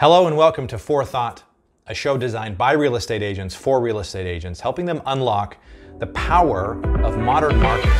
Hello 0.00 0.26
and 0.26 0.34
welcome 0.34 0.66
to 0.68 0.78
Forethought, 0.78 1.42
a 1.86 1.92
show 1.92 2.16
designed 2.16 2.56
by 2.56 2.72
real 2.72 2.96
estate 2.96 3.22
agents 3.22 3.54
for 3.54 3.82
real 3.82 3.98
estate 3.98 4.26
agents, 4.26 4.58
helping 4.58 4.86
them 4.86 5.02
unlock 5.04 5.58
the 5.98 6.06
power 6.06 6.82
of 7.04 7.18
modern 7.18 7.60
marketing. 7.60 7.92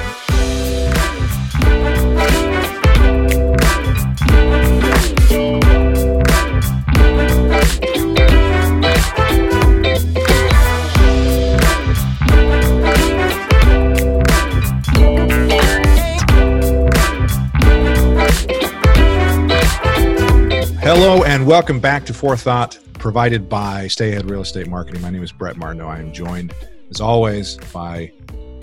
Hello 21.02 21.24
and 21.24 21.46
welcome 21.46 21.80
back 21.80 22.05
to 22.05 22.12
Forethought, 22.12 22.78
provided 22.98 23.48
by 23.48 23.88
Stay 23.88 24.11
Ahead 24.11 24.29
Real 24.29 24.43
Estate 24.43 24.66
Marketing. 24.66 25.01
My 25.01 25.09
name 25.09 25.23
is 25.23 25.33
Brett 25.33 25.56
Martineau. 25.56 25.88
I 25.88 25.98
am 25.98 26.12
joined, 26.12 26.52
as 26.91 27.01
always, 27.01 27.56
by 27.73 28.12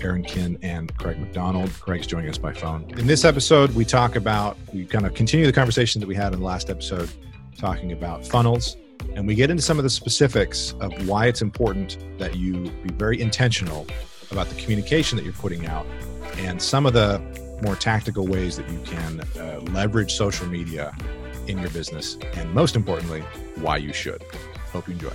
Aaron 0.00 0.22
Kinn 0.22 0.56
and 0.62 0.96
Craig 0.98 1.18
McDonald. 1.18 1.72
Craig's 1.80 2.06
joining 2.06 2.30
us 2.30 2.38
by 2.38 2.52
phone. 2.52 2.88
In 2.96 3.08
this 3.08 3.24
episode, 3.24 3.74
we 3.74 3.84
talk 3.84 4.14
about, 4.14 4.56
we 4.72 4.84
kind 4.84 5.04
of 5.04 5.14
continue 5.14 5.46
the 5.46 5.52
conversation 5.52 6.00
that 6.00 6.06
we 6.06 6.14
had 6.14 6.32
in 6.32 6.38
the 6.38 6.44
last 6.44 6.70
episode, 6.70 7.10
talking 7.56 7.90
about 7.90 8.24
funnels. 8.24 8.76
And 9.16 9.26
we 9.26 9.34
get 9.34 9.50
into 9.50 9.64
some 9.64 9.78
of 9.78 9.82
the 9.82 9.90
specifics 9.90 10.74
of 10.80 11.08
why 11.08 11.26
it's 11.26 11.42
important 11.42 11.98
that 12.20 12.36
you 12.36 12.70
be 12.84 12.94
very 12.94 13.20
intentional 13.20 13.84
about 14.30 14.48
the 14.48 14.54
communication 14.62 15.16
that 15.16 15.24
you're 15.24 15.32
putting 15.32 15.66
out 15.66 15.86
and 16.36 16.62
some 16.62 16.86
of 16.86 16.92
the 16.92 17.20
more 17.64 17.74
tactical 17.74 18.28
ways 18.28 18.56
that 18.56 18.70
you 18.70 18.78
can 18.84 19.22
uh, 19.40 19.58
leverage 19.72 20.14
social 20.14 20.46
media 20.46 20.96
in 21.48 21.58
your 21.58 21.70
business, 21.70 22.18
and 22.34 22.52
most 22.52 22.76
importantly, 22.76 23.20
why 23.56 23.76
you 23.76 23.92
should. 23.92 24.22
Hope 24.72 24.86
you 24.86 24.94
enjoy. 24.94 25.12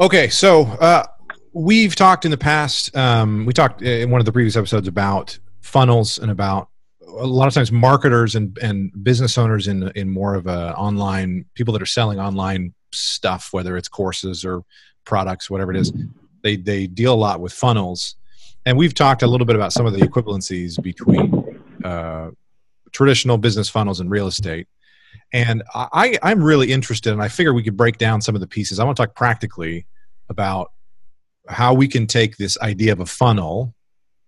Okay, 0.00 0.28
so 0.28 0.62
uh, 0.62 1.04
we've 1.52 1.94
talked 1.94 2.24
in 2.24 2.30
the 2.30 2.36
past, 2.36 2.94
um, 2.96 3.46
we 3.46 3.52
talked 3.52 3.80
in 3.82 4.10
one 4.10 4.20
of 4.20 4.24
the 4.24 4.32
previous 4.32 4.56
episodes 4.56 4.88
about 4.88 5.38
funnels 5.60 6.18
and 6.18 6.30
about 6.30 6.68
a 7.06 7.26
lot 7.26 7.46
of 7.46 7.54
times 7.54 7.70
marketers 7.70 8.34
and, 8.34 8.58
and 8.58 8.90
business 9.04 9.38
owners 9.38 9.68
in, 9.68 9.90
in 9.94 10.10
more 10.10 10.34
of 10.34 10.46
a 10.46 10.74
online, 10.76 11.44
people 11.54 11.72
that 11.72 11.80
are 11.80 11.86
selling 11.86 12.18
online 12.18 12.74
stuff, 12.92 13.48
whether 13.52 13.76
it's 13.76 13.88
courses 13.88 14.44
or 14.44 14.64
products, 15.04 15.48
whatever 15.48 15.70
it 15.70 15.76
is, 15.76 15.92
they, 16.42 16.56
they 16.56 16.86
deal 16.86 17.14
a 17.14 17.16
lot 17.16 17.40
with 17.40 17.52
funnels. 17.52 18.16
And 18.66 18.76
we've 18.76 18.94
talked 18.94 19.22
a 19.22 19.26
little 19.26 19.46
bit 19.46 19.56
about 19.56 19.72
some 19.72 19.86
of 19.86 19.92
the 19.92 20.00
equivalencies 20.00 20.82
between 20.82 21.60
uh, 21.84 22.30
traditional 22.94 23.36
business 23.36 23.68
funnels 23.68 24.00
in 24.00 24.08
real 24.08 24.26
estate. 24.26 24.66
And 25.32 25.62
I, 25.74 26.16
I'm 26.22 26.42
really 26.42 26.72
interested, 26.72 27.12
and 27.12 27.22
I 27.22 27.28
figure 27.28 27.52
we 27.52 27.62
could 27.62 27.76
break 27.76 27.98
down 27.98 28.22
some 28.22 28.34
of 28.34 28.40
the 28.40 28.46
pieces. 28.46 28.78
I 28.78 28.84
want 28.84 28.96
to 28.96 29.02
talk 29.02 29.14
practically 29.14 29.86
about 30.28 30.72
how 31.48 31.74
we 31.74 31.88
can 31.88 32.06
take 32.06 32.36
this 32.36 32.56
idea 32.60 32.92
of 32.92 33.00
a 33.00 33.06
funnel 33.06 33.74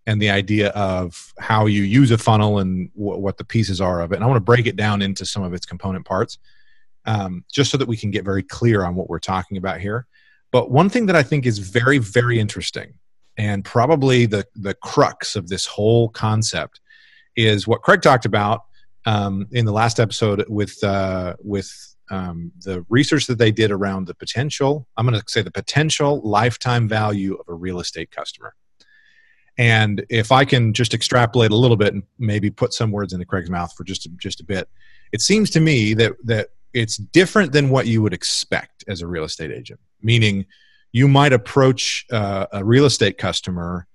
and 0.07 0.21
the 0.21 0.31
idea 0.31 0.69
of 0.71 1.33
how 1.39 1.67
you 1.67 1.83
use 1.83 2.11
a 2.11 2.19
funnel 2.19 2.59
and 2.59 2.93
w- 2.95 3.19
what 3.19 3.39
the 3.39 3.45
pieces 3.45 3.81
are 3.81 4.01
of 4.01 4.13
it. 4.13 4.17
And 4.17 4.25
I 4.25 4.27
want 4.27 4.37
to 4.37 4.53
break 4.53 4.67
it 4.67 4.77
down 4.77 5.01
into 5.01 5.25
some 5.25 5.43
of 5.43 5.55
its 5.55 5.67
component 5.67 6.05
parts, 6.05 6.39
um, 7.07 7.45
just 7.53 7.71
so 7.71 7.79
that 7.79 7.89
we 7.89 7.97
can 7.97 8.11
get 8.11 8.25
very 8.25 8.43
clear 8.43 8.85
on 8.85 8.95
what 8.95 9.09
we're 9.09 9.19
talking 9.19 9.57
about 9.57 9.81
here. 9.81 10.07
But 10.53 10.71
one 10.71 10.89
thing 10.89 11.07
that 11.07 11.17
I 11.17 11.23
think 11.23 11.47
is 11.47 11.59
very, 11.59 11.99
very 11.99 12.39
interesting, 12.39 12.95
and 13.37 13.65
probably 13.65 14.27
the 14.27 14.45
the 14.55 14.75
crux 14.75 15.37
of 15.37 15.49
this 15.49 15.67
whole 15.67 16.09
concept, 16.09 16.81
is 17.37 17.67
what 17.67 17.83
Craig 17.83 18.03
talked 18.03 18.25
about 18.25 18.63
um, 19.05 19.47
in 19.53 19.65
the 19.65 19.73
last 19.73 20.01
episode 20.01 20.45
with 20.49 20.83
uh, 20.83 21.35
with 21.41 21.71
um, 22.11 22.53
the 22.63 22.85
research 22.89 23.27
that 23.27 23.39
they 23.39 23.51
did 23.51 23.71
around 23.71 24.07
the 24.07 24.15
potential. 24.15 24.87
I'm 24.97 25.07
going 25.07 25.19
to 25.19 25.25
say 25.29 25.43
the 25.43 25.51
potential 25.51 26.21
lifetime 26.23 26.89
value 26.89 27.35
of 27.35 27.49
a 27.49 27.55
real 27.55 27.81
estate 27.81 28.11
customer. 28.11 28.55
And 29.59 30.05
if 30.11 30.33
I 30.33 30.45
can 30.45 30.75
just 30.75 30.93
extrapolate 30.93 31.51
a 31.51 31.57
little 31.57 31.77
bit 31.77 31.95
and 31.95 32.03
maybe 32.19 32.51
put 32.51 32.75
some 32.75 32.91
words 32.91 33.13
into 33.13 33.25
Craig's 33.25 33.51
mouth 33.51 33.73
for 33.75 33.85
just 33.85 34.05
a, 34.07 34.11
just 34.19 34.41
a 34.41 34.45
bit, 34.45 34.69
it 35.13 35.21
seems 35.21 35.51
to 35.51 35.61
me 35.61 35.95
that 35.95 36.13
that 36.25 36.49
it's 36.75 36.97
different 36.97 37.53
than 37.53 37.71
what 37.71 37.87
you 37.87 38.03
would 38.03 38.13
expect 38.13 38.85
as 38.87 39.01
a 39.01 39.07
real 39.07 39.25
estate 39.25 39.51
agent. 39.51 39.81
Meaning, 40.03 40.47
you 40.93 41.09
might 41.09 41.33
approach 41.33 42.05
uh, 42.13 42.47
a 42.53 42.65
real 42.65 42.85
estate 42.85 43.19
customer 43.19 43.87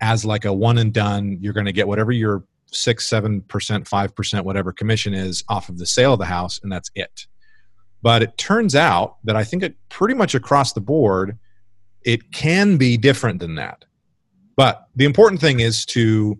as 0.00 0.24
like 0.24 0.44
a 0.44 0.52
one 0.52 0.78
and 0.78 0.92
done. 0.92 1.38
You're 1.40 1.52
going 1.52 1.66
to 1.66 1.72
get 1.72 1.86
whatever 1.86 2.12
your 2.12 2.44
six, 2.74 3.08
seven 3.08 3.40
percent, 3.42 3.86
five 3.86 4.14
percent, 4.14 4.44
whatever 4.44 4.72
commission 4.72 5.14
is 5.14 5.44
off 5.48 5.68
of 5.68 5.78
the 5.78 5.86
sale 5.86 6.14
of 6.14 6.18
the 6.18 6.24
house, 6.26 6.60
and 6.62 6.70
that's 6.70 6.90
it. 6.94 7.26
But 8.02 8.22
it 8.22 8.36
turns 8.36 8.74
out 8.74 9.16
that 9.24 9.36
I 9.36 9.44
think 9.44 9.62
it 9.62 9.76
pretty 9.88 10.14
much 10.14 10.34
across 10.34 10.72
the 10.72 10.80
board, 10.80 11.38
it 12.04 12.32
can 12.32 12.76
be 12.76 12.96
different 12.96 13.40
than 13.40 13.54
that. 13.54 13.84
But 14.56 14.86
the 14.94 15.04
important 15.04 15.40
thing 15.40 15.60
is 15.60 15.86
to 15.86 16.38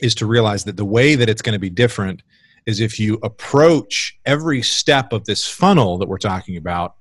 is 0.00 0.14
to 0.16 0.26
realize 0.26 0.64
that 0.64 0.76
the 0.76 0.84
way 0.84 1.14
that 1.14 1.28
it's 1.28 1.42
going 1.42 1.54
to 1.54 1.58
be 1.58 1.70
different 1.70 2.22
is 2.66 2.80
if 2.80 2.98
you 2.98 3.18
approach 3.22 4.18
every 4.26 4.62
step 4.62 5.12
of 5.12 5.24
this 5.24 5.46
funnel 5.46 5.98
that 5.98 6.08
we're 6.08 6.18
talking 6.18 6.56
about 6.56 6.94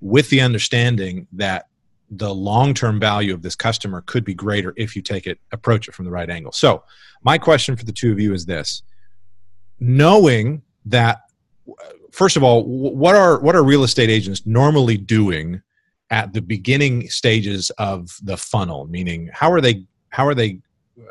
with 0.00 0.30
the 0.30 0.40
understanding 0.40 1.26
that 1.32 1.66
the 2.10 2.34
long-term 2.34 2.98
value 2.98 3.32
of 3.32 3.42
this 3.42 3.54
customer 3.54 4.02
could 4.02 4.24
be 4.24 4.34
greater 4.34 4.74
if 4.76 4.96
you 4.96 5.02
take 5.02 5.26
it 5.26 5.38
approach 5.52 5.88
it 5.88 5.94
from 5.94 6.04
the 6.04 6.10
right 6.10 6.28
angle. 6.28 6.52
So, 6.52 6.82
my 7.22 7.38
question 7.38 7.76
for 7.76 7.84
the 7.84 7.92
two 7.92 8.12
of 8.12 8.18
you 8.18 8.34
is 8.34 8.46
this: 8.46 8.82
knowing 9.78 10.62
that 10.86 11.20
first 12.10 12.36
of 12.36 12.42
all, 12.42 12.64
what 12.64 13.14
are 13.14 13.40
what 13.40 13.54
are 13.54 13.62
real 13.62 13.84
estate 13.84 14.10
agents 14.10 14.46
normally 14.46 14.96
doing 14.96 15.62
at 16.10 16.32
the 16.32 16.42
beginning 16.42 17.08
stages 17.08 17.70
of 17.78 18.16
the 18.22 18.36
funnel? 18.36 18.86
Meaning, 18.86 19.30
how 19.32 19.52
are 19.52 19.60
they 19.60 19.84
how 20.10 20.26
are 20.26 20.34
they 20.34 20.58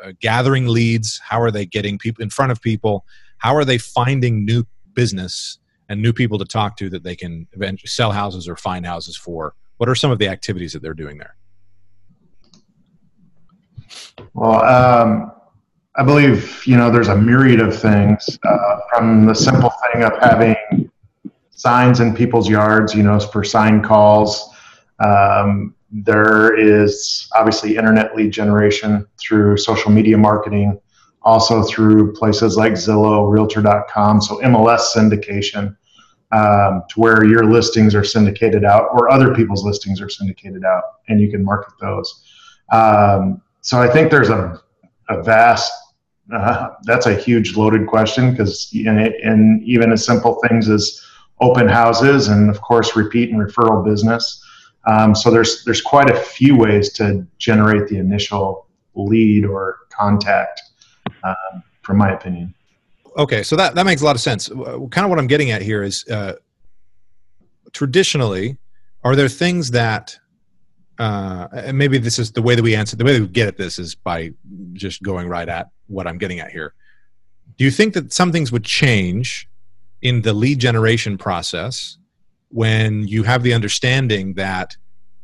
uh, 0.04 0.12
gathering 0.20 0.66
leads? 0.66 1.18
How 1.18 1.40
are 1.40 1.50
they 1.50 1.66
getting 1.66 1.98
people 1.98 2.22
in 2.22 2.30
front 2.30 2.52
of 2.52 2.60
people? 2.60 3.04
How 3.38 3.54
are 3.56 3.64
they 3.64 3.78
finding 3.78 4.44
new 4.44 4.64
business 4.92 5.58
and 5.88 6.00
new 6.00 6.12
people 6.12 6.38
to 6.38 6.44
talk 6.44 6.76
to 6.76 6.90
that 6.90 7.02
they 7.02 7.16
can 7.16 7.48
eventually 7.52 7.88
sell 7.88 8.12
houses 8.12 8.48
or 8.48 8.56
find 8.56 8.84
houses 8.84 9.16
for? 9.16 9.54
What 9.80 9.88
are 9.88 9.94
some 9.94 10.10
of 10.10 10.18
the 10.18 10.28
activities 10.28 10.74
that 10.74 10.82
they're 10.82 10.92
doing 10.92 11.16
there? 11.16 11.36
Well, 14.34 14.62
um, 14.62 15.32
I 15.96 16.04
believe 16.04 16.62
you 16.66 16.76
know 16.76 16.90
there's 16.90 17.08
a 17.08 17.16
myriad 17.16 17.60
of 17.60 17.74
things 17.74 18.38
uh, 18.46 18.76
from 18.90 19.24
the 19.24 19.34
simple 19.34 19.72
thing 19.82 20.02
of 20.02 20.12
having 20.20 20.90
signs 21.48 22.00
in 22.00 22.14
people's 22.14 22.46
yards, 22.46 22.94
you 22.94 23.02
know, 23.02 23.18
for 23.18 23.42
sign 23.42 23.82
calls. 23.82 24.54
Um, 25.02 25.74
there 25.90 26.54
is 26.58 27.26
obviously 27.34 27.78
internet 27.78 28.14
lead 28.14 28.32
generation 28.32 29.06
through 29.18 29.56
social 29.56 29.90
media 29.90 30.18
marketing, 30.18 30.78
also 31.22 31.62
through 31.62 32.12
places 32.12 32.54
like 32.54 32.74
Zillow, 32.74 33.32
Realtor.com, 33.32 34.20
so 34.20 34.42
MLS 34.42 34.94
syndication 34.94 35.74
um, 36.32 36.82
to 36.88 37.00
where 37.00 37.24
your 37.24 37.44
listings 37.44 37.94
are 37.94 38.04
syndicated 38.04 38.64
out 38.64 38.88
or 38.92 39.10
other 39.10 39.34
people's 39.34 39.64
listings 39.64 40.00
are 40.00 40.08
syndicated 40.08 40.64
out 40.64 40.82
and 41.08 41.20
you 41.20 41.30
can 41.30 41.44
market 41.44 41.72
those. 41.80 42.24
Um, 42.72 43.42
so 43.62 43.80
I 43.80 43.88
think 43.88 44.10
there's 44.10 44.30
a, 44.30 44.60
a 45.08 45.22
vast, 45.22 45.72
uh, 46.32 46.70
that's 46.84 47.06
a 47.06 47.14
huge 47.14 47.56
loaded 47.56 47.86
question 47.88 48.30
because 48.30 48.70
in, 48.72 49.62
even 49.64 49.92
as 49.92 50.04
simple 50.04 50.40
things 50.46 50.68
as 50.68 51.04
open 51.40 51.68
houses 51.68 52.28
and 52.28 52.48
of 52.48 52.60
course 52.60 52.94
repeat 52.96 53.30
and 53.30 53.40
referral 53.40 53.84
business. 53.84 54.44
Um, 54.86 55.14
so 55.14 55.30
there's 55.30 55.62
there's 55.64 55.82
quite 55.82 56.08
a 56.10 56.16
few 56.16 56.56
ways 56.56 56.92
to 56.94 57.26
generate 57.38 57.88
the 57.88 57.98
initial 57.98 58.66
lead 58.94 59.44
or 59.44 59.80
contact, 59.90 60.62
um, 61.22 61.62
from 61.82 61.98
my 61.98 62.12
opinion 62.12 62.54
okay 63.16 63.42
so 63.42 63.56
that, 63.56 63.74
that 63.74 63.86
makes 63.86 64.02
a 64.02 64.04
lot 64.04 64.16
of 64.16 64.20
sense. 64.20 64.48
Kind 64.48 65.04
of 65.04 65.10
what 65.10 65.18
i'm 65.18 65.26
getting 65.26 65.50
at 65.50 65.62
here 65.62 65.82
is 65.82 66.06
uh, 66.08 66.34
traditionally 67.72 68.58
are 69.02 69.16
there 69.16 69.28
things 69.28 69.70
that 69.70 70.18
uh, 70.98 71.48
and 71.54 71.78
maybe 71.78 71.96
this 71.96 72.18
is 72.18 72.32
the 72.32 72.42
way 72.42 72.54
that 72.54 72.62
we 72.62 72.74
answer 72.74 72.94
the 72.94 73.04
way 73.04 73.14
that 73.14 73.22
we 73.22 73.28
get 73.28 73.48
at 73.48 73.56
this 73.56 73.78
is 73.78 73.94
by 73.94 74.30
just 74.74 75.02
going 75.02 75.28
right 75.28 75.48
at 75.48 75.68
what 75.86 76.06
i'm 76.06 76.18
getting 76.18 76.40
at 76.40 76.50
here. 76.50 76.74
Do 77.56 77.64
you 77.64 77.70
think 77.70 77.94
that 77.94 78.12
some 78.12 78.32
things 78.32 78.52
would 78.52 78.64
change 78.64 79.48
in 80.02 80.22
the 80.22 80.32
lead 80.32 80.58
generation 80.58 81.18
process 81.18 81.98
when 82.48 83.06
you 83.06 83.22
have 83.22 83.42
the 83.42 83.54
understanding 83.54 84.34
that 84.34 84.76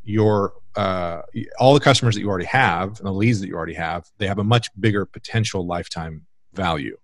your 0.04 0.54
uh, 0.76 1.22
all 1.58 1.72
the 1.72 1.80
customers 1.80 2.14
that 2.14 2.20
you 2.20 2.28
already 2.28 2.44
have 2.44 2.98
and 2.98 3.06
the 3.06 3.12
leads 3.12 3.40
that 3.40 3.48
you 3.48 3.54
already 3.54 3.74
have 3.74 4.06
they 4.18 4.26
have 4.26 4.38
a 4.38 4.44
much 4.44 4.68
bigger 4.78 5.04
potential 5.04 5.66
lifetime 5.66 6.24
value 6.54 6.96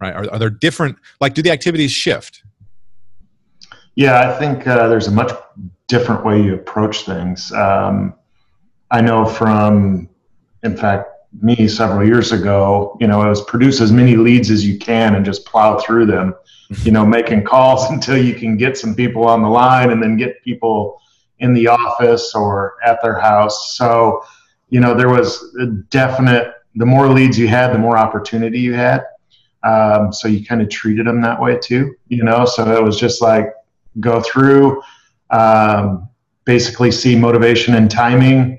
right? 0.00 0.14
Are, 0.14 0.30
are 0.32 0.38
there 0.38 0.50
different, 0.50 0.96
like, 1.20 1.34
do 1.34 1.42
the 1.42 1.50
activities 1.50 1.92
shift? 1.92 2.42
Yeah, 3.94 4.30
I 4.30 4.38
think 4.38 4.66
uh, 4.66 4.88
there's 4.88 5.08
a 5.08 5.10
much 5.10 5.32
different 5.88 6.24
way 6.24 6.40
you 6.42 6.54
approach 6.54 7.04
things. 7.04 7.52
Um, 7.52 8.14
I 8.90 9.00
know 9.00 9.24
from, 9.24 10.08
in 10.62 10.76
fact, 10.76 11.08
me 11.40 11.68
several 11.68 12.06
years 12.06 12.32
ago, 12.32 12.96
you 13.00 13.06
know, 13.06 13.22
it 13.22 13.28
was 13.28 13.42
produce 13.42 13.80
as 13.80 13.92
many 13.92 14.16
leads 14.16 14.50
as 14.50 14.66
you 14.66 14.78
can 14.78 15.14
and 15.14 15.24
just 15.24 15.46
plow 15.46 15.78
through 15.78 16.06
them, 16.06 16.34
you 16.82 16.92
know, 16.92 17.04
making 17.04 17.44
calls 17.44 17.84
until 17.90 18.16
you 18.16 18.34
can 18.34 18.56
get 18.56 18.76
some 18.76 18.94
people 18.94 19.26
on 19.26 19.42
the 19.42 19.48
line 19.48 19.90
and 19.90 20.02
then 20.02 20.16
get 20.16 20.42
people 20.42 21.00
in 21.38 21.54
the 21.54 21.66
office 21.66 22.34
or 22.34 22.74
at 22.84 23.00
their 23.02 23.18
house. 23.18 23.76
So, 23.76 24.22
you 24.68 24.80
know, 24.80 24.94
there 24.94 25.08
was 25.08 25.54
a 25.60 25.66
definite, 25.66 26.52
the 26.74 26.86
more 26.86 27.08
leads 27.08 27.38
you 27.38 27.48
had, 27.48 27.72
the 27.72 27.78
more 27.78 27.96
opportunity 27.96 28.60
you 28.60 28.74
had. 28.74 29.02
Um, 29.62 30.12
so 30.12 30.28
you 30.28 30.44
kind 30.44 30.62
of 30.62 30.70
treated 30.70 31.06
them 31.06 31.20
that 31.22 31.40
way 31.40 31.58
too, 31.58 31.94
you 32.08 32.24
know, 32.24 32.44
so 32.44 32.70
it 32.74 32.82
was 32.82 32.98
just 32.98 33.20
like 33.20 33.52
go 33.98 34.22
through, 34.22 34.82
um, 35.30 36.08
basically 36.44 36.90
see 36.90 37.14
motivation 37.14 37.74
and 37.74 37.90
timing 37.90 38.58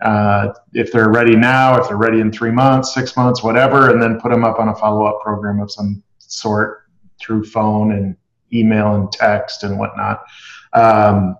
uh, 0.00 0.52
if 0.74 0.92
they're 0.92 1.10
ready 1.10 1.34
now, 1.34 1.80
if 1.80 1.88
they're 1.88 1.96
ready 1.96 2.20
in 2.20 2.30
three 2.30 2.52
months, 2.52 2.94
six 2.94 3.16
months, 3.16 3.42
whatever, 3.42 3.90
and 3.90 4.00
then 4.00 4.20
put 4.20 4.30
them 4.30 4.44
up 4.44 4.58
on 4.60 4.68
a 4.68 4.74
follow 4.74 5.06
up 5.06 5.20
program 5.20 5.60
of 5.60 5.70
some 5.70 6.02
sort 6.18 6.84
through 7.20 7.44
phone 7.44 7.92
and 7.92 8.16
email 8.52 8.94
and 8.94 9.10
text 9.10 9.64
and 9.64 9.78
whatnot. 9.78 10.24
Um, 10.72 11.36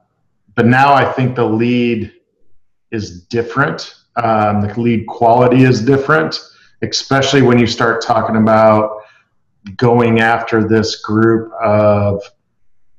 but 0.57 0.67
now 0.67 0.93
I 0.93 1.05
think 1.05 1.37
the 1.37 1.45
lead 1.45 2.13
is 2.91 3.23
different. 3.25 3.95
Um, 4.17 4.63
the 4.63 4.81
lead 4.81 5.07
quality 5.07 5.63
is 5.63 5.85
different, 5.85 6.41
especially 6.83 7.43
when 7.43 7.59
you 7.59 7.67
start 7.67 8.03
talking 8.03 8.37
about 8.37 9.03
going 9.77 10.21
after 10.21 10.67
this 10.67 11.03
group 11.03 11.53
of 11.61 12.23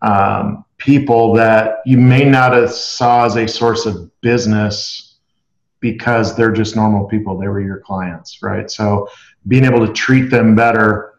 um, 0.01 0.65
people 0.77 1.33
that 1.33 1.77
you 1.85 1.97
may 1.97 2.23
not 2.23 2.53
have 2.53 2.71
saw 2.71 3.25
as 3.25 3.35
a 3.35 3.47
source 3.47 3.85
of 3.85 4.09
business 4.21 5.17
because 5.79 6.35
they're 6.35 6.51
just 6.51 6.75
normal 6.75 7.07
people. 7.07 7.37
They 7.37 7.47
were 7.47 7.61
your 7.61 7.79
clients, 7.79 8.41
right? 8.41 8.69
So 8.69 9.07
being 9.47 9.65
able 9.65 9.85
to 9.85 9.93
treat 9.93 10.29
them 10.29 10.55
better 10.55 11.13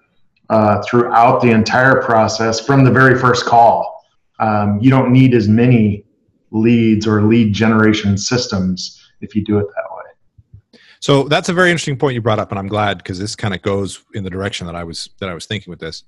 uh, 0.51 0.83
throughout 0.83 1.41
the 1.41 1.51
entire 1.51 2.03
process 2.03 2.61
from 2.61 2.85
the 2.85 2.91
very 2.91 3.19
first 3.19 3.47
call. 3.47 4.05
Um, 4.39 4.79
you 4.81 4.91
don't 4.91 5.13
need 5.13 5.35
as 5.35 5.49
many 5.49 6.05
leads 6.51 7.07
or 7.07 7.23
lead 7.23 7.53
generation 7.53 8.19
systems 8.19 9.01
if 9.21 9.35
you 9.35 9.45
do 9.45 9.59
it 9.59 9.67
that 9.67 9.85
way. 9.90 9.90
So 11.01 11.25
that's 11.25 11.49
a 11.49 11.53
very 11.53 11.71
interesting 11.71 11.97
point 11.97 12.15
you 12.15 12.21
brought 12.21 12.39
up, 12.39 12.51
and 12.51 12.59
I'm 12.59 12.69
glad 12.69 12.99
because 12.99 13.19
this 13.19 13.35
kind 13.35 13.55
of 13.55 13.63
goes 13.63 14.05
in 14.15 14.23
the 14.23 14.31
direction 14.31 14.67
that 14.67 14.77
I 14.77 14.85
was 14.85 15.11
that 15.19 15.29
I 15.29 15.35
was 15.35 15.47
thinking 15.47 15.71
with 15.71 15.81
this. 15.81 16.05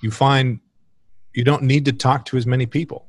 You 0.00 0.10
find 0.10 0.60
you 1.34 1.44
don't 1.44 1.62
need 1.62 1.84
to 1.84 1.92
talk 1.92 2.24
to 2.26 2.36
as 2.36 2.46
many 2.46 2.66
people, 2.66 3.06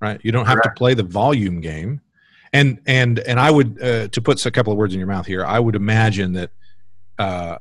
right? 0.00 0.20
You 0.22 0.32
don't 0.32 0.46
have 0.46 0.58
Correct. 0.58 0.76
to 0.76 0.78
play 0.78 0.94
the 0.94 1.02
volume 1.02 1.60
game 1.60 2.00
and 2.52 2.80
and 2.86 3.18
and 3.20 3.38
I 3.38 3.50
would 3.50 3.82
uh, 3.82 4.08
to 4.08 4.22
put 4.22 4.44
a 4.46 4.50
couple 4.50 4.72
of 4.72 4.78
words 4.78 4.94
in 4.94 4.98
your 4.98 5.08
mouth 5.08 5.26
here. 5.26 5.44
I 5.44 5.58
would 5.58 5.76
imagine 5.76 6.32
that 6.34 6.50
uh, 7.18 7.58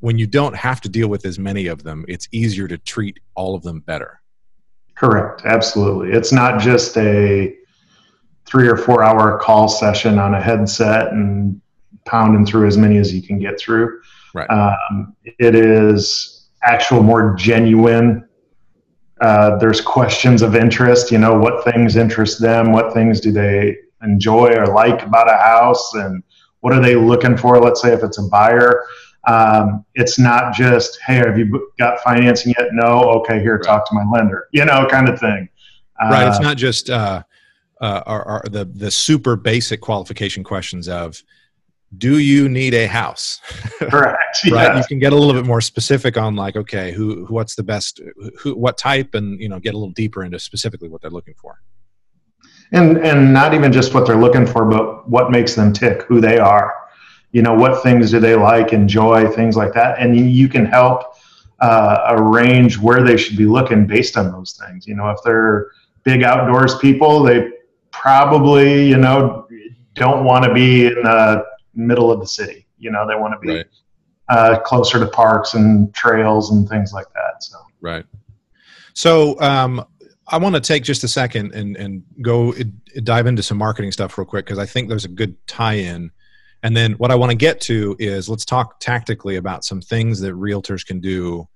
when 0.00 0.18
you 0.18 0.26
don't 0.26 0.54
have 0.54 0.80
to 0.82 0.88
deal 0.88 1.08
with 1.08 1.24
as 1.24 1.38
many 1.38 1.66
of 1.66 1.82
them, 1.82 2.04
it's 2.08 2.28
easier 2.30 2.68
to 2.68 2.78
treat 2.78 3.18
all 3.34 3.54
of 3.54 3.62
them 3.62 3.80
better. 3.80 4.20
Correct. 4.94 5.42
Absolutely. 5.44 6.12
It's 6.12 6.32
not 6.32 6.60
just 6.60 6.96
a 6.96 7.54
three 8.46 8.68
or 8.68 8.76
four 8.76 9.02
hour 9.02 9.38
call 9.38 9.68
session 9.68 10.18
on 10.18 10.34
a 10.34 10.40
headset 10.40 11.12
and 11.12 11.60
pounding 12.08 12.44
through 12.44 12.66
as 12.66 12.76
many 12.76 12.96
as 12.96 13.14
you 13.14 13.22
can 13.22 13.38
get 13.38 13.60
through. 13.60 14.00
Right. 14.34 14.48
Um, 14.50 15.14
it 15.24 15.54
is 15.54 16.48
actual 16.62 17.02
more 17.02 17.34
genuine. 17.34 18.28
Uh, 19.20 19.56
there's 19.58 19.80
questions 19.80 20.42
of 20.42 20.54
interest. 20.54 21.10
You 21.10 21.18
know, 21.18 21.38
what 21.38 21.64
things 21.64 21.96
interest 21.96 22.40
them? 22.40 22.72
What 22.72 22.92
things 22.92 23.20
do 23.20 23.32
they 23.32 23.76
enjoy 24.02 24.54
or 24.54 24.66
like 24.66 25.02
about 25.02 25.28
a 25.28 25.36
house 25.36 25.94
and 25.94 26.22
what 26.60 26.72
are 26.72 26.80
they 26.80 26.94
looking 26.94 27.36
for 27.36 27.60
let's 27.60 27.80
say 27.82 27.92
if 27.92 28.02
it's 28.02 28.18
a 28.18 28.22
buyer 28.22 28.84
um, 29.26 29.84
it's 29.94 30.18
not 30.18 30.54
just 30.54 30.98
hey 31.06 31.16
have 31.16 31.38
you 31.38 31.70
got 31.78 32.00
financing 32.00 32.54
yet 32.58 32.68
no 32.72 33.00
okay 33.10 33.40
here 33.40 33.56
right. 33.56 33.64
talk 33.64 33.88
to 33.88 33.94
my 33.94 34.04
lender 34.04 34.48
you 34.52 34.64
know 34.64 34.86
kind 34.90 35.08
of 35.08 35.18
thing 35.18 35.48
right 36.00 36.28
it's 36.28 36.38
uh, 36.38 36.42
not 36.42 36.56
just 36.56 36.90
uh, 36.90 37.22
uh, 37.80 38.02
are, 38.06 38.22
are 38.24 38.44
the 38.50 38.64
the 38.64 38.90
super 38.90 39.36
basic 39.36 39.80
qualification 39.80 40.44
questions 40.44 40.88
of 40.88 41.22
do 41.96 42.18
you 42.18 42.48
need 42.48 42.74
a 42.74 42.86
house? 42.86 43.40
Correct. 43.78 44.44
Right? 44.50 44.74
Yes. 44.74 44.76
you 44.78 44.88
can 44.88 44.98
get 44.98 45.12
a 45.12 45.16
little 45.16 45.32
bit 45.32 45.46
more 45.46 45.60
specific 45.60 46.18
on 46.18 46.36
like 46.36 46.56
okay 46.56 46.92
who, 46.92 47.24
who 47.24 47.34
what's 47.34 47.54
the 47.54 47.62
best 47.62 48.00
who 48.38 48.54
what 48.54 48.76
type 48.76 49.14
and 49.14 49.40
you 49.40 49.48
know 49.48 49.58
get 49.58 49.74
a 49.74 49.78
little 49.78 49.94
deeper 49.94 50.22
into 50.22 50.38
specifically 50.38 50.88
what 50.88 51.00
they're 51.00 51.10
looking 51.10 51.34
for. 51.40 51.60
And 52.72 52.98
and 52.98 53.32
not 53.32 53.54
even 53.54 53.72
just 53.72 53.94
what 53.94 54.06
they're 54.06 54.16
looking 54.16 54.46
for 54.46 54.66
but 54.66 55.08
what 55.08 55.30
makes 55.30 55.54
them 55.54 55.72
tick 55.72 56.02
who 56.02 56.20
they 56.20 56.38
are. 56.38 56.74
You 57.32 57.42
know 57.42 57.54
what 57.54 57.82
things 57.82 58.10
do 58.10 58.20
they 58.20 58.34
like 58.34 58.72
enjoy 58.72 59.28
things 59.28 59.56
like 59.56 59.72
that. 59.72 59.98
And 59.98 60.16
you 60.16 60.48
can 60.48 60.66
help 60.66 61.14
uh, 61.60 62.06
arrange 62.10 62.78
where 62.78 63.02
they 63.02 63.16
should 63.16 63.36
be 63.36 63.46
looking 63.46 63.86
based 63.86 64.16
on 64.16 64.30
those 64.30 64.60
things. 64.62 64.86
You 64.86 64.94
know 64.94 65.08
if 65.08 65.18
they're 65.24 65.68
big 66.04 66.22
outdoors 66.22 66.76
people 66.78 67.22
they 67.22 67.50
probably 67.90 68.86
you 68.86 68.96
know 68.96 69.46
don't 69.94 70.24
want 70.24 70.44
to 70.44 70.54
be 70.54 70.86
in 70.86 71.02
the 71.02 71.44
middle 71.78 72.12
of 72.12 72.20
the 72.20 72.26
city 72.26 72.66
you 72.78 72.90
know 72.90 73.06
they 73.06 73.14
want 73.14 73.32
to 73.32 73.38
be 73.38 73.56
right. 73.56 73.66
uh, 74.28 74.58
closer 74.60 74.98
to 74.98 75.06
parks 75.06 75.54
and 75.54 75.94
trails 75.94 76.50
and 76.50 76.68
things 76.68 76.92
like 76.92 77.06
that 77.14 77.42
so 77.42 77.56
right 77.80 78.04
so 78.98 79.40
um, 79.40 79.84
I 80.26 80.36
want 80.36 80.56
to 80.56 80.60
take 80.60 80.82
just 80.82 81.04
a 81.04 81.08
second 81.08 81.54
and 81.54 81.76
and 81.76 82.02
go 82.20 82.52
dive 83.02 83.26
into 83.26 83.42
some 83.42 83.56
marketing 83.56 83.92
stuff 83.92 84.18
real 84.18 84.26
quick 84.26 84.44
because 84.44 84.58
I 84.58 84.66
think 84.66 84.88
there's 84.88 85.04
a 85.04 85.08
good 85.08 85.36
tie-in. 85.46 86.10
And 86.62 86.76
then 86.76 86.94
what 86.94 87.10
I 87.10 87.14
want 87.14 87.30
to 87.30 87.36
get 87.36 87.60
to 87.62 87.96
is 87.98 88.28
let's 88.28 88.44
talk 88.44 88.80
tactically 88.80 89.36
about 89.36 89.64
some 89.64 89.80
things 89.80 90.20
that 90.20 90.34
realtors 90.34 90.84
can 90.84 91.00
do 91.00 91.48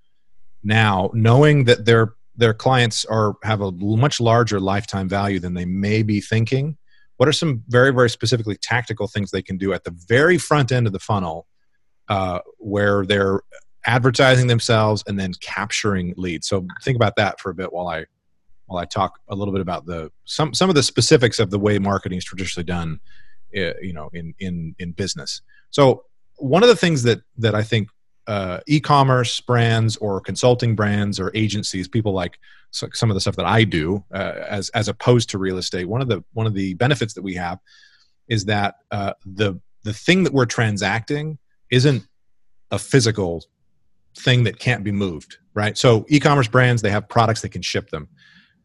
now, 0.62 1.10
knowing 1.12 1.64
that 1.64 1.84
their 1.84 2.14
their 2.36 2.54
clients 2.54 3.04
are 3.04 3.34
have 3.42 3.60
a 3.60 3.72
much 3.72 4.20
larger 4.20 4.58
lifetime 4.58 5.08
value 5.08 5.38
than 5.38 5.52
they 5.52 5.66
may 5.66 6.02
be 6.02 6.20
thinking. 6.20 6.78
What 7.17 7.29
are 7.29 7.32
some 7.32 7.62
very 7.69 7.93
very 7.93 8.11
specifically 8.11 8.56
tactical 8.56 9.06
things 9.06 9.31
they 9.31 9.43
can 9.43 9.59
do 9.59 9.73
at 9.73 9.85
the 9.85 9.94
very 10.09 10.38
front 10.38 10.73
end 10.73 10.87
of 10.87 10.93
the 10.93 10.99
funnel, 10.99 11.47
uh, 12.09 12.41
where 12.59 13.05
they're 13.06 13.41
advertising 13.85 14.47
themselves 14.47 15.03
and 15.06 15.19
then 15.19 15.32
capturing 15.41 16.14
leads? 16.17 16.49
So 16.49 16.67
think 16.82 16.97
about 16.97 17.17
that 17.17 17.41
for 17.41 17.50
a 17.50 17.55
bit 17.55 17.73
while 17.73 17.88
I 17.88 18.06
while 18.67 18.81
I 18.81 18.87
talk 18.87 19.19
a 19.29 19.35
little 19.35 19.53
bit 19.53 19.61
about 19.61 19.87
the 19.87 20.11
some 20.25 20.55
some 20.55 20.69
of 20.69 20.75
the 20.75 20.82
specifics 20.82 21.38
of 21.38 21.50
the 21.50 21.59
way 21.59 21.79
marketing 21.79 22.19
is 22.19 22.25
traditionally 22.25 22.64
done, 22.64 23.00
eh, 23.55 23.75
you 23.82 23.93
know, 23.93 24.08
in 24.12 24.35
in 24.38 24.75
in 24.79 24.93
business. 24.93 25.43
So 25.70 26.05
one 26.37 26.62
of 26.62 26.69
the 26.69 26.76
things 26.76 27.03
that 27.05 27.23
that 27.38 27.55
I 27.55 27.62
think 27.62 27.88
uh, 28.26 28.60
e-commerce 28.66 29.40
brands 29.40 29.96
or 29.96 30.20
consulting 30.20 30.74
brands 30.74 31.19
or 31.19 31.30
agencies, 31.34 31.88
people 31.88 32.12
like 32.12 32.38
some 32.70 33.10
of 33.10 33.14
the 33.14 33.20
stuff 33.20 33.36
that 33.36 33.46
I 33.46 33.64
do, 33.64 34.04
uh, 34.14 34.32
as 34.48 34.70
as 34.70 34.88
opposed 34.88 35.30
to 35.30 35.38
real 35.38 35.58
estate. 35.58 35.88
One 35.88 36.00
of 36.00 36.08
the 36.08 36.24
one 36.32 36.46
of 36.46 36.55
the 36.55 36.74
benefits 36.74 37.14
that 37.14 37.22
we 37.22 37.34
have 37.34 37.58
is 38.29 38.46
that 38.46 38.76
uh, 38.91 39.12
the 39.26 39.60
the 39.84 39.93
thing 39.93 40.22
that 40.24 40.32
we're 40.32 40.46
transacting 40.46 41.38
isn't 41.70 42.06
a 42.70 42.79
physical 42.79 43.44
thing 44.17 44.44
that 44.44 44.58
can't 44.58 44.84
be 44.84 44.93
moved, 44.93 45.38
right? 45.55 45.76
So 45.76 46.06
e-commerce 46.08 46.48
brands 46.48 46.82
they 46.82 46.91
have 46.91 47.08
products 47.08 47.43
that 47.43 47.50
can 47.50 47.62
ship 47.62 47.91
them. 47.91 48.08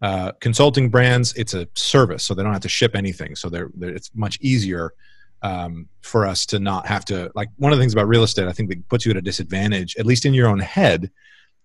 Uh, 0.02 0.32
consulting 0.40 0.90
brands, 0.90 1.34
it's 1.34 1.54
a 1.54 1.68
service, 1.76 2.24
so 2.24 2.34
they 2.34 2.44
don't 2.44 2.54
have 2.54 2.62
to 2.62 2.70
ship 2.70 2.96
anything. 2.96 3.36
So 3.36 3.50
they're, 3.50 3.72
they're 3.74 3.90
it's 3.90 4.12
much 4.14 4.38
easier 4.42 4.94
um, 5.42 5.88
for 6.02 6.26
us 6.26 6.46
to 6.48 6.60
not 6.60 6.88
have 6.88 7.06
to. 7.06 7.32
Like 7.36 7.50
one 7.58 7.72
of 7.72 7.78
the 7.78 7.82
things 7.82 7.94
about 7.94 8.08
real 8.08 8.24
estate, 8.24 8.48
I 8.48 8.54
think 8.54 8.70
that 8.70 8.88
puts 8.90 9.06
you 9.06 9.12
at 9.12 9.18
a 9.18 9.22
disadvantage, 9.22 9.96
at 9.98 10.06
least 10.06 10.26
in 10.26 10.34
your 10.34 10.48
own 10.48 10.60
head, 10.60 11.12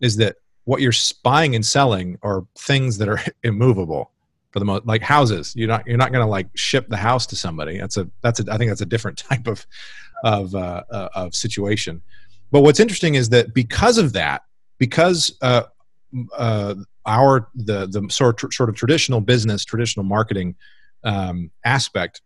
is 0.00 0.16
that 0.16 0.36
what 0.64 0.80
you're 0.80 0.92
buying 1.22 1.54
and 1.54 1.64
selling 1.64 2.18
are 2.22 2.46
things 2.58 2.98
that 2.98 3.08
are 3.08 3.20
immovable 3.42 4.10
for 4.52 4.58
the 4.58 4.66
most 4.66 4.84
like 4.84 5.00
houses 5.00 5.54
you're 5.56 5.66
not 5.66 5.86
you're 5.86 5.96
not 5.96 6.12
going 6.12 6.22
to 6.22 6.28
like 6.28 6.46
ship 6.54 6.86
the 6.90 6.96
house 6.96 7.24
to 7.24 7.34
somebody 7.34 7.78
that's 7.78 7.96
a 7.96 8.06
that's 8.20 8.38
a 8.38 8.44
i 8.52 8.58
think 8.58 8.70
that's 8.70 8.82
a 8.82 8.86
different 8.86 9.16
type 9.30 9.46
of 9.46 9.66
of 10.24 10.54
uh, 10.54 10.82
uh, 10.90 11.08
of 11.14 11.34
situation 11.34 12.02
but 12.50 12.60
what's 12.60 12.78
interesting 12.78 13.14
is 13.14 13.30
that 13.30 13.54
because 13.54 13.96
of 13.96 14.12
that 14.12 14.42
because 14.78 15.38
uh, 15.40 15.62
uh, 16.36 16.74
our 17.06 17.48
the 17.54 17.86
the 17.86 18.06
sort 18.10 18.52
sort 18.52 18.68
of 18.68 18.74
traditional 18.74 19.20
business, 19.20 19.64
traditional 19.64 20.04
marketing 20.04 20.54
um, 21.04 21.50
aspect. 21.64 22.20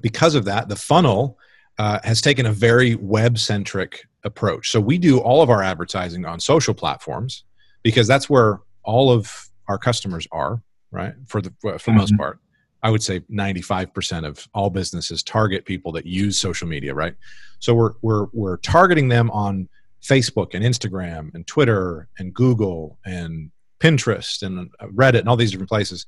Because 0.00 0.34
of 0.34 0.44
that, 0.46 0.68
the 0.68 0.76
funnel 0.76 1.38
uh, 1.78 1.98
has 2.04 2.20
taken 2.20 2.46
a 2.46 2.52
very 2.52 2.94
web 2.96 3.38
centric 3.38 4.06
approach. 4.24 4.70
So 4.70 4.80
we 4.80 4.98
do 4.98 5.18
all 5.18 5.42
of 5.42 5.50
our 5.50 5.62
advertising 5.62 6.24
on 6.26 6.40
social 6.40 6.74
platforms 6.74 7.44
because 7.82 8.06
that's 8.06 8.28
where 8.28 8.60
all 8.82 9.10
of 9.10 9.48
our 9.68 9.78
customers 9.78 10.26
are, 10.32 10.62
right? 10.90 11.14
For 11.26 11.40
the 11.40 11.52
for 11.62 11.72
the 11.72 11.78
mm-hmm. 11.78 11.96
most 11.96 12.16
part, 12.16 12.38
I 12.82 12.90
would 12.90 13.02
say 13.02 13.20
95% 13.20 14.26
of 14.26 14.46
all 14.54 14.70
businesses 14.70 15.22
target 15.22 15.64
people 15.64 15.92
that 15.92 16.06
use 16.06 16.38
social 16.38 16.68
media, 16.68 16.94
right? 16.94 17.14
So 17.58 17.74
we're 17.74 17.92
we're 18.02 18.26
we're 18.32 18.56
targeting 18.58 19.08
them 19.08 19.30
on 19.30 19.68
Facebook 20.02 20.54
and 20.54 20.64
Instagram 20.64 21.34
and 21.34 21.46
Twitter 21.46 22.08
and 22.18 22.32
Google 22.32 22.98
and 23.04 23.50
Pinterest 23.80 24.42
and 24.42 24.70
uh, 24.80 24.86
Reddit 24.86 25.20
and 25.20 25.28
all 25.28 25.36
these 25.36 25.50
different 25.50 25.70
places. 25.70 26.06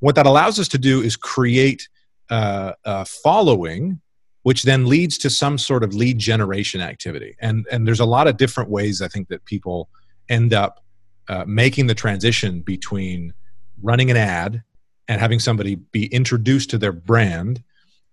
What 0.00 0.14
that 0.14 0.26
allows 0.26 0.58
us 0.58 0.68
to 0.68 0.78
do 0.78 1.02
is 1.02 1.16
create 1.16 1.88
uh, 2.30 2.72
a 2.84 3.04
following 3.04 4.00
which 4.42 4.62
then 4.62 4.86
leads 4.86 5.18
to 5.18 5.28
some 5.28 5.58
sort 5.58 5.84
of 5.84 5.94
lead 5.94 6.18
generation 6.18 6.80
activity. 6.80 7.36
And 7.40 7.66
and 7.70 7.86
there's 7.86 8.00
a 8.00 8.06
lot 8.06 8.26
of 8.26 8.36
different 8.36 8.70
ways 8.70 9.02
I 9.02 9.08
think 9.08 9.28
that 9.28 9.44
people 9.44 9.88
end 10.28 10.54
up 10.54 10.82
uh, 11.28 11.44
making 11.46 11.86
the 11.86 11.94
transition 11.94 12.60
between 12.60 13.34
running 13.82 14.10
an 14.10 14.16
ad 14.16 14.62
and 15.08 15.20
having 15.20 15.40
somebody 15.40 15.74
be 15.74 16.06
introduced 16.06 16.70
to 16.70 16.78
their 16.78 16.92
brand 16.92 17.62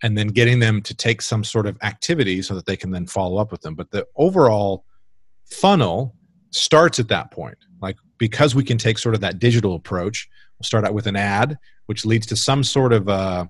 and 0.03 0.17
then 0.17 0.27
getting 0.27 0.59
them 0.59 0.81
to 0.81 0.93
take 0.93 1.21
some 1.21 1.43
sort 1.43 1.65
of 1.65 1.77
activity 1.81 2.41
so 2.41 2.53
that 2.55 2.65
they 2.65 2.77
can 2.77 2.91
then 2.91 3.07
follow 3.07 3.37
up 3.37 3.51
with 3.51 3.61
them. 3.61 3.75
But 3.75 3.91
the 3.91 4.05
overall 4.15 4.85
funnel 5.45 6.15
starts 6.51 6.99
at 6.99 7.07
that 7.07 7.31
point. 7.31 7.57
Like 7.81 7.97
because 8.17 8.53
we 8.53 8.63
can 8.63 8.77
take 8.77 8.97
sort 8.97 9.15
of 9.15 9.21
that 9.21 9.39
digital 9.39 9.75
approach, 9.75 10.27
we'll 10.59 10.65
start 10.65 10.85
out 10.85 10.93
with 10.93 11.07
an 11.07 11.15
ad, 11.15 11.57
which 11.85 12.05
leads 12.05 12.27
to 12.27 12.35
some 12.35 12.63
sort 12.63 12.91
of 12.93 13.07
uh, 13.07 13.45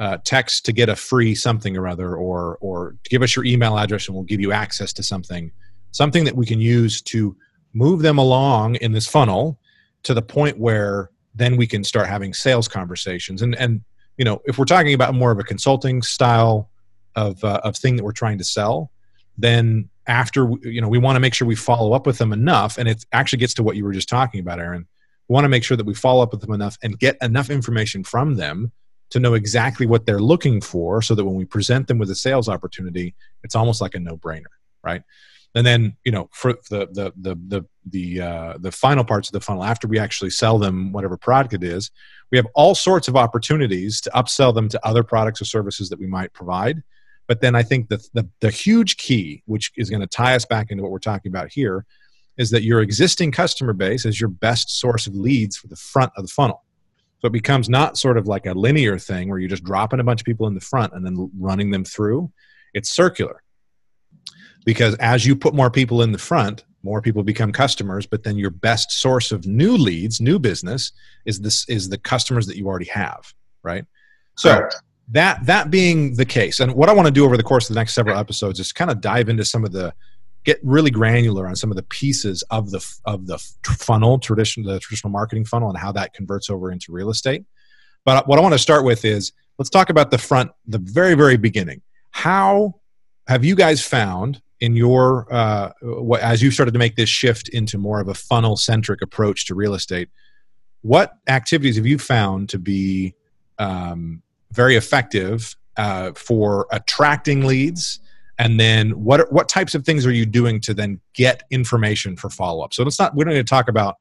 uh, 0.00 0.16
text 0.24 0.64
to 0.64 0.72
get 0.72 0.88
a 0.88 0.96
free 0.96 1.34
something 1.34 1.76
or 1.76 1.86
other, 1.86 2.16
or 2.16 2.58
or 2.60 2.96
give 3.04 3.22
us 3.22 3.36
your 3.36 3.44
email 3.44 3.78
address 3.78 4.08
and 4.08 4.14
we'll 4.14 4.24
give 4.24 4.40
you 4.40 4.50
access 4.50 4.92
to 4.94 5.02
something, 5.02 5.52
something 5.92 6.24
that 6.24 6.34
we 6.34 6.46
can 6.46 6.60
use 6.60 7.00
to 7.02 7.36
move 7.74 8.02
them 8.02 8.18
along 8.18 8.74
in 8.76 8.92
this 8.92 9.06
funnel 9.06 9.60
to 10.02 10.14
the 10.14 10.22
point 10.22 10.58
where 10.58 11.10
then 11.34 11.56
we 11.56 11.66
can 11.66 11.84
start 11.84 12.08
having 12.08 12.34
sales 12.34 12.66
conversations. 12.66 13.42
And 13.42 13.54
and 13.56 13.82
you 14.16 14.24
know 14.24 14.40
if 14.46 14.58
we're 14.58 14.64
talking 14.64 14.94
about 14.94 15.14
more 15.14 15.30
of 15.30 15.38
a 15.38 15.44
consulting 15.44 16.02
style 16.02 16.70
of 17.14 17.42
uh, 17.44 17.60
of 17.62 17.76
thing 17.76 17.96
that 17.96 18.04
we're 18.04 18.12
trying 18.12 18.38
to 18.38 18.44
sell 18.44 18.90
then 19.38 19.88
after 20.06 20.50
you 20.62 20.80
know 20.80 20.88
we 20.88 20.98
want 20.98 21.16
to 21.16 21.20
make 21.20 21.34
sure 21.34 21.46
we 21.46 21.56
follow 21.56 21.92
up 21.92 22.06
with 22.06 22.18
them 22.18 22.32
enough 22.32 22.78
and 22.78 22.88
it 22.88 23.04
actually 23.12 23.38
gets 23.38 23.54
to 23.54 23.62
what 23.62 23.76
you 23.76 23.84
were 23.84 23.92
just 23.92 24.08
talking 24.08 24.40
about 24.40 24.58
aaron. 24.58 24.86
We 25.28 25.34
want 25.34 25.44
to 25.44 25.48
make 25.48 25.64
sure 25.64 25.76
that 25.76 25.86
we 25.86 25.94
follow 25.94 26.22
up 26.22 26.32
with 26.32 26.40
them 26.40 26.52
enough 26.52 26.76
and 26.82 26.98
get 26.98 27.16
enough 27.22 27.50
information 27.50 28.02
from 28.04 28.36
them 28.36 28.72
to 29.10 29.20
know 29.20 29.34
exactly 29.34 29.86
what 29.86 30.06
they're 30.06 30.20
looking 30.20 30.60
for 30.60 31.02
so 31.02 31.14
that 31.14 31.24
when 31.24 31.34
we 31.34 31.44
present 31.44 31.88
them 31.88 31.98
with 31.98 32.10
a 32.10 32.14
sales 32.14 32.48
opportunity 32.48 33.14
it's 33.42 33.54
almost 33.54 33.80
like 33.80 33.94
a 33.94 34.00
no-brainer 34.00 34.44
right? 34.82 35.02
And 35.54 35.66
then 35.66 35.96
you 36.04 36.12
know 36.12 36.28
for 36.32 36.54
the 36.70 36.86
the 36.92 37.12
the 37.20 37.36
the 37.48 37.66
the 37.86 38.20
uh, 38.20 38.54
the 38.58 38.70
final 38.70 39.04
parts 39.04 39.28
of 39.28 39.32
the 39.32 39.40
funnel 39.40 39.64
after 39.64 39.88
we 39.88 39.98
actually 39.98 40.30
sell 40.30 40.58
them 40.58 40.92
whatever 40.92 41.16
product 41.16 41.54
it 41.54 41.64
is 41.64 41.90
we 42.30 42.38
have 42.38 42.46
all 42.54 42.76
sorts 42.76 43.08
of 43.08 43.16
opportunities 43.16 44.00
to 44.02 44.10
upsell 44.10 44.54
them 44.54 44.68
to 44.68 44.86
other 44.86 45.02
products 45.02 45.42
or 45.42 45.44
services 45.44 45.88
that 45.88 45.98
we 45.98 46.06
might 46.06 46.32
provide. 46.32 46.82
But 47.26 47.40
then 47.40 47.54
i 47.54 47.62
think 47.62 47.88
the 47.88 47.98
the, 48.14 48.28
the 48.40 48.50
huge 48.50 48.96
key 48.96 49.42
which 49.46 49.72
is 49.76 49.90
going 49.90 50.00
to 50.00 50.06
tie 50.06 50.34
us 50.34 50.44
back 50.44 50.70
into 50.70 50.82
what 50.82 50.92
we're 50.92 50.98
talking 50.98 51.30
about 51.30 51.50
here 51.50 51.84
is 52.36 52.50
that 52.50 52.62
your 52.62 52.80
existing 52.80 53.32
customer 53.32 53.72
base 53.72 54.04
is 54.04 54.20
your 54.20 54.30
best 54.30 54.78
source 54.78 55.06
of 55.06 55.14
leads 55.14 55.56
for 55.56 55.66
the 55.66 55.76
front 55.76 56.12
of 56.16 56.24
the 56.24 56.32
funnel 56.32 56.64
so 57.20 57.26
it 57.26 57.32
becomes 57.32 57.68
not 57.68 57.98
sort 57.98 58.16
of 58.16 58.26
like 58.26 58.46
a 58.46 58.52
linear 58.52 58.98
thing 58.98 59.28
where 59.28 59.38
you're 59.38 59.48
just 59.48 59.64
dropping 59.64 60.00
a 60.00 60.04
bunch 60.04 60.22
of 60.22 60.24
people 60.24 60.46
in 60.46 60.54
the 60.54 60.60
front 60.60 60.92
and 60.94 61.04
then 61.04 61.30
running 61.38 61.70
them 61.70 61.84
through. 61.84 62.30
It's 62.72 62.90
circular. 62.90 63.42
Because 64.64 64.94
as 64.96 65.26
you 65.26 65.36
put 65.36 65.54
more 65.54 65.70
people 65.70 66.02
in 66.02 66.12
the 66.12 66.18
front 66.18 66.64
more 66.82 67.02
people 67.02 67.22
become 67.22 67.52
customers 67.52 68.06
but 68.06 68.22
then 68.22 68.38
your 68.38 68.50
best 68.50 68.90
source 68.92 69.32
of 69.32 69.46
new 69.46 69.76
leads 69.76 70.20
new 70.20 70.38
business 70.38 70.92
is 71.26 71.40
this 71.40 71.68
is 71.68 71.88
the 71.88 71.98
customers 71.98 72.46
that 72.46 72.56
you 72.56 72.66
already 72.66 72.86
have 72.86 73.32
right? 73.62 73.84
So 74.36 74.56
Correct. 74.56 74.76
that 75.10 75.44
that 75.46 75.70
being 75.70 76.14
the 76.14 76.24
case 76.24 76.60
and 76.60 76.74
what 76.74 76.88
i 76.88 76.92
want 76.92 77.06
to 77.06 77.12
do 77.12 77.24
over 77.24 77.36
the 77.36 77.42
course 77.42 77.68
of 77.68 77.74
the 77.74 77.80
next 77.80 77.94
several 77.94 78.16
episodes 78.16 78.60
is 78.60 78.72
kind 78.72 78.90
of 78.90 79.00
dive 79.00 79.28
into 79.28 79.44
some 79.44 79.64
of 79.64 79.72
the 79.72 79.92
get 80.44 80.58
really 80.62 80.90
granular 80.90 81.46
on 81.46 81.56
some 81.56 81.70
of 81.70 81.76
the 81.76 81.82
pieces 81.84 82.42
of 82.50 82.70
the 82.70 82.84
of 83.04 83.26
the 83.26 83.38
funnel 83.64 84.18
tradition 84.18 84.62
the 84.62 84.80
traditional 84.80 85.10
marketing 85.10 85.44
funnel 85.44 85.68
and 85.68 85.78
how 85.78 85.92
that 85.92 86.14
converts 86.14 86.50
over 86.50 86.70
into 86.70 86.92
real 86.92 87.10
estate. 87.10 87.44
But 88.04 88.26
what 88.26 88.38
i 88.38 88.42
want 88.42 88.54
to 88.54 88.58
start 88.58 88.84
with 88.84 89.04
is 89.04 89.32
let's 89.58 89.70
talk 89.70 89.90
about 89.90 90.10
the 90.10 90.18
front 90.18 90.50
the 90.66 90.78
very 90.78 91.14
very 91.14 91.36
beginning. 91.36 91.82
How 92.10 92.74
have 93.28 93.44
you 93.44 93.54
guys 93.54 93.84
found 93.84 94.42
in 94.60 94.76
your 94.76 95.32
uh, 95.32 95.72
as 96.20 96.42
you 96.42 96.50
started 96.50 96.72
to 96.72 96.78
make 96.78 96.96
this 96.96 97.08
shift 97.08 97.48
into 97.48 97.78
more 97.78 98.00
of 98.00 98.08
a 98.08 98.14
funnel 98.14 98.56
centric 98.56 99.02
approach 99.02 99.46
to 99.46 99.54
real 99.54 99.74
estate 99.74 100.08
what 100.82 101.14
activities 101.28 101.76
have 101.76 101.86
you 101.86 101.98
found 101.98 102.48
to 102.48 102.58
be 102.58 103.14
um, 103.58 104.22
very 104.52 104.76
effective 104.76 105.56
uh, 105.76 106.12
for 106.12 106.66
attracting 106.70 107.46
leads 107.46 108.00
and 108.40 108.58
then 108.58 108.92
what 108.92 109.30
what 109.30 109.50
types 109.50 109.74
of 109.74 109.84
things 109.84 110.06
are 110.06 110.12
you 110.12 110.24
doing 110.24 110.60
to 110.62 110.72
then 110.72 110.98
get 111.12 111.42
information 111.50 112.16
for 112.16 112.30
follow-up? 112.30 112.72
So 112.72 112.82
let's 112.82 112.98
not 112.98 113.14
we 113.14 113.22
don't 113.22 113.34
need 113.34 113.46
to 113.46 113.50
talk 113.50 113.68
about 113.68 113.96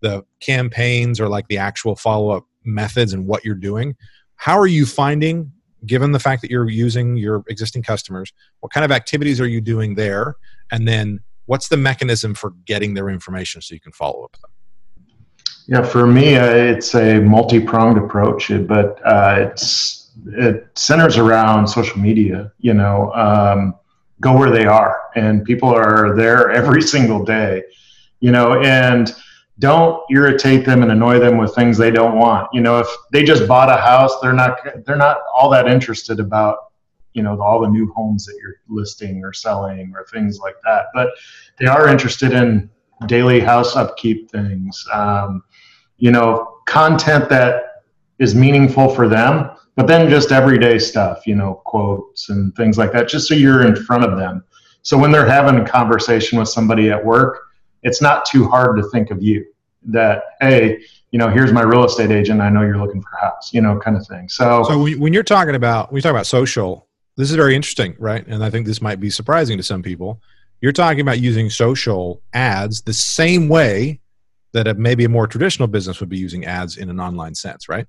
the 0.00 0.24
campaigns 0.40 1.20
or 1.20 1.28
like 1.28 1.46
the 1.46 1.58
actual 1.58 1.94
follow-up 1.94 2.44
methods 2.64 3.12
and 3.12 3.24
what 3.24 3.44
you're 3.44 3.54
doing. 3.54 3.94
How 4.34 4.58
are 4.58 4.66
you 4.66 4.84
finding 4.84 5.52
given 5.86 6.10
the 6.10 6.18
fact 6.18 6.42
that 6.42 6.50
you're 6.50 6.68
using 6.68 7.16
your 7.16 7.44
existing 7.48 7.84
customers 7.84 8.32
what 8.60 8.72
kind 8.72 8.84
of 8.84 8.90
activities 8.90 9.40
are 9.40 9.46
you 9.46 9.60
doing 9.60 9.94
there? 9.94 10.34
And 10.72 10.88
then 10.88 11.20
what's 11.46 11.68
the 11.68 11.76
mechanism 11.76 12.34
for 12.34 12.50
getting 12.64 12.94
their 12.94 13.08
information 13.08 13.62
so 13.62 13.74
you 13.74 13.80
can 13.80 13.92
follow 13.92 14.24
up 14.24 14.32
with 14.32 14.40
them? 14.40 14.50
Yeah 15.68 15.82
for 15.86 16.04
me 16.04 16.34
uh, 16.34 16.46
it's 16.46 16.96
a 16.96 17.20
multi-pronged 17.20 17.98
approach 17.98 18.50
but 18.66 19.00
uh, 19.06 19.36
it's 19.38 20.10
it 20.26 20.66
centers 20.74 21.16
around 21.16 21.68
social 21.68 21.98
media 21.98 22.52
you 22.58 22.74
know 22.74 23.12
um, 23.12 23.74
go 24.20 24.36
where 24.36 24.50
they 24.50 24.66
are 24.66 25.02
and 25.16 25.44
people 25.44 25.68
are 25.68 26.14
there 26.14 26.50
every 26.50 26.80
single 26.80 27.24
day 27.24 27.62
you 28.20 28.30
know 28.30 28.60
and 28.62 29.14
don't 29.58 30.02
irritate 30.10 30.64
them 30.64 30.82
and 30.82 30.90
annoy 30.90 31.18
them 31.18 31.38
with 31.38 31.54
things 31.54 31.78
they 31.78 31.90
don't 31.90 32.18
want. 32.18 32.48
You 32.52 32.60
know, 32.60 32.80
if 32.80 32.88
they 33.12 33.22
just 33.22 33.46
bought 33.46 33.68
a 33.68 33.80
house, 33.80 34.18
they're 34.20 34.32
not 34.32 34.58
they're 34.84 34.96
not 34.96 35.18
all 35.32 35.48
that 35.50 35.68
interested 35.68 36.18
about 36.18 36.56
you 37.12 37.22
know 37.22 37.40
all 37.40 37.60
the 37.60 37.68
new 37.68 37.92
homes 37.92 38.26
that 38.26 38.36
you're 38.40 38.56
listing 38.68 39.24
or 39.24 39.32
selling 39.32 39.92
or 39.94 40.04
things 40.12 40.38
like 40.38 40.56
that. 40.64 40.86
But 40.92 41.10
they 41.58 41.66
are 41.66 41.88
interested 41.88 42.32
in 42.32 42.68
daily 43.06 43.40
house 43.40 43.76
upkeep 43.76 44.30
things. 44.30 44.84
Um, 44.92 45.44
you 45.98 46.10
know, 46.10 46.58
content 46.66 47.28
that 47.28 47.84
is 48.18 48.34
meaningful 48.34 48.88
for 48.88 49.08
them, 49.08 49.50
but 49.76 49.86
then 49.86 50.08
just 50.08 50.32
everyday 50.32 50.78
stuff. 50.78 51.26
You 51.26 51.34
know, 51.34 51.62
quotes 51.64 52.28
and 52.28 52.54
things 52.56 52.78
like 52.78 52.92
that, 52.92 53.08
just 53.08 53.28
so 53.28 53.34
you're 53.34 53.66
in 53.66 53.76
front 53.76 54.04
of 54.04 54.18
them. 54.18 54.44
So 54.82 54.98
when 54.98 55.10
they're 55.10 55.28
having 55.28 55.60
a 55.60 55.66
conversation 55.66 56.38
with 56.38 56.48
somebody 56.48 56.90
at 56.90 57.02
work 57.04 57.40
it's 57.84 58.00
not 58.02 58.24
too 58.24 58.48
hard 58.48 58.76
to 58.78 58.82
think 58.88 59.10
of 59.10 59.22
you. 59.22 59.46
That 59.86 60.22
hey 60.40 60.82
you 61.10 61.18
know 61.18 61.28
here's 61.28 61.52
my 61.52 61.62
real 61.62 61.84
estate 61.84 62.10
agent. 62.10 62.40
I 62.40 62.48
know 62.48 62.62
you're 62.62 62.78
looking 62.78 63.02
for 63.02 63.10
a 63.18 63.20
house 63.20 63.52
you 63.52 63.60
know 63.60 63.78
kind 63.78 63.96
of 63.96 64.06
thing. 64.06 64.28
So 64.28 64.64
so 64.64 64.82
when 64.82 65.12
you're 65.12 65.22
talking 65.22 65.54
about 65.54 65.92
when 65.92 65.98
you 65.98 66.02
talk 66.02 66.10
about 66.10 66.26
social 66.26 66.88
this 67.16 67.30
is 67.30 67.36
very 67.36 67.54
interesting 67.54 67.94
right? 67.98 68.26
And 68.26 68.42
i 68.42 68.50
think 68.50 68.66
this 68.66 68.82
might 68.82 68.98
be 68.98 69.10
surprising 69.10 69.58
to 69.58 69.62
some 69.62 69.82
people. 69.82 70.20
You're 70.62 70.72
talking 70.72 71.00
about 71.00 71.20
using 71.20 71.50
social 71.50 72.22
ads 72.32 72.80
the 72.80 72.94
same 72.94 73.50
way 73.50 74.00
that 74.52 74.78
maybe 74.78 75.04
a 75.04 75.08
more 75.10 75.26
traditional 75.26 75.68
business 75.68 76.00
would 76.00 76.08
be 76.08 76.16
using 76.16 76.46
ads 76.46 76.78
in 76.78 76.88
an 76.88 76.98
online 76.98 77.34
sense 77.34 77.68
right 77.68 77.86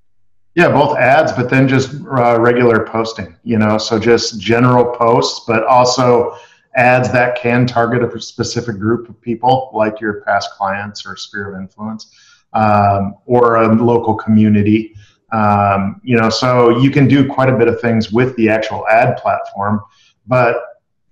yeah 0.56 0.70
both 0.70 0.98
ads 0.98 1.32
but 1.32 1.50
then 1.50 1.68
just 1.68 1.94
uh, 2.18 2.40
regular 2.40 2.86
posting 2.88 3.36
you 3.44 3.58
know 3.58 3.78
so 3.78 4.00
just 4.00 4.40
general 4.40 4.96
posts 4.96 5.46
but 5.48 5.64
also 5.66 6.36
ads 6.76 7.12
that 7.12 7.38
can 7.38 7.66
target 7.66 8.04
a 8.04 8.22
specific 8.22 8.78
group 8.78 9.10
of 9.10 9.20
people, 9.22 9.72
like 9.74 10.00
your 10.00 10.22
past 10.22 10.52
clients 10.52 11.06
or 11.06 11.16
sphere 11.16 11.54
of 11.54 11.60
influence, 11.60 12.12
um, 12.54 13.16
or 13.26 13.56
a 13.56 13.76
local 13.76 14.16
community. 14.16 14.94
Um, 15.32 16.02
you 16.04 16.18
know, 16.18 16.30
so 16.30 16.78
you 16.80 16.92
can 16.92 17.08
do 17.08 17.28
quite 17.28 17.50
a 17.50 17.58
bit 17.58 17.68
of 17.68 17.82
things 17.82 18.12
with 18.12 18.36
the 18.36 18.50
actual 18.50 18.88
ad 18.88 19.18
platform, 19.18 19.82
but 20.28 20.58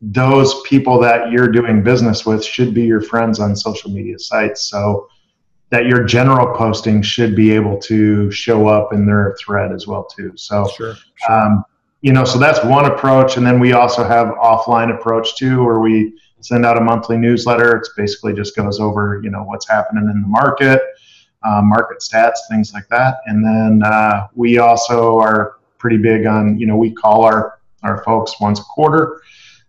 those 0.01 0.61
people 0.63 0.99
that 0.99 1.31
you're 1.31 1.47
doing 1.47 1.81
business 1.81 2.25
with 2.25 2.43
should 2.43 2.73
be 2.73 2.83
your 2.83 3.01
friends 3.01 3.39
on 3.39 3.55
social 3.55 3.89
media 3.89 4.19
sites. 4.19 4.69
So 4.69 5.07
that 5.73 5.87
your 5.87 6.03
general 6.03 6.55
posting 6.55 7.01
should 7.01 7.35
be 7.35 7.51
able 7.51 7.79
to 7.79 8.29
show 8.29 8.67
up 8.67 8.93
in 8.93 9.07
their 9.07 9.35
thread 9.39 9.71
as 9.71 9.87
well 9.87 10.03
too. 10.03 10.31
So 10.35 10.69
sure, 10.77 10.93
sure. 11.15 11.31
Um, 11.31 11.65
you 12.01 12.13
know, 12.13 12.25
so 12.25 12.37
that's 12.37 12.63
one 12.63 12.85
approach. 12.85 13.37
And 13.37 13.45
then 13.47 13.59
we 13.59 13.73
also 13.73 14.03
have 14.03 14.27
offline 14.35 14.93
approach 14.93 15.35
too, 15.35 15.63
where 15.63 15.79
we 15.79 16.13
send 16.41 16.63
out 16.63 16.77
a 16.77 16.81
monthly 16.81 17.17
newsletter. 17.17 17.75
It's 17.75 17.89
basically 17.97 18.33
just 18.33 18.55
goes 18.55 18.79
over, 18.79 19.19
you 19.23 19.31
know, 19.31 19.41
what's 19.45 19.67
happening 19.67 20.07
in 20.13 20.21
the 20.21 20.27
market, 20.27 20.79
uh, 21.41 21.63
market 21.63 22.01
stats, 22.01 22.37
things 22.51 22.71
like 22.71 22.87
that. 22.89 23.15
And 23.25 23.43
then 23.43 23.81
uh, 23.83 24.27
we 24.35 24.59
also 24.59 25.17
are 25.17 25.55
pretty 25.79 25.97
big 25.97 26.27
on, 26.27 26.59
you 26.59 26.67
know, 26.67 26.77
we 26.77 26.91
call 26.91 27.23
our, 27.23 27.57
our 27.81 28.03
folks 28.03 28.39
once 28.39 28.59
a 28.59 28.63
quarter, 28.63 29.23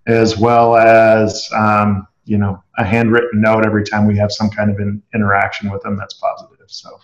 as 0.07 0.37
well 0.37 0.77
as, 0.77 1.49
um, 1.57 2.07
you 2.25 2.39
know, 2.39 2.63
a 2.79 2.85
handwritten 2.85 3.41
note 3.41 3.65
every 3.65 3.85
time 3.85 4.07
we 4.07 4.17
have 4.17 4.33
some 4.33 4.51
kind 4.51 4.71
of 4.71 4.79
an 4.79 5.03
interaction 5.15 5.71
with 5.71 5.83
them 5.83 5.97
that's 5.97 6.15
positive. 6.15 6.67
So, 6.69 6.99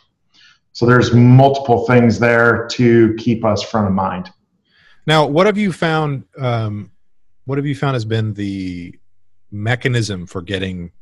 so 0.73 0.87
there's 0.87 1.13
multiple 1.13 1.87
things 1.87 2.19
there 2.19 2.67
to 2.73 3.15
keep 3.15 3.45
us 3.45 3.63
front 3.63 3.87
of 3.87 3.93
mind. 3.93 4.31
Now, 5.07 5.27
what 5.27 5.47
have 5.47 5.59
you 5.59 5.73
found? 5.73 6.25
Um, 6.39 6.91
what 7.45 7.59
have 7.59 7.67
you 7.67 7.75
found 7.75 7.95
has 7.95 8.05
been 8.05 8.35
the 8.35 8.95
mechanism 9.51 10.27
for 10.27 10.43
getting 10.43 10.93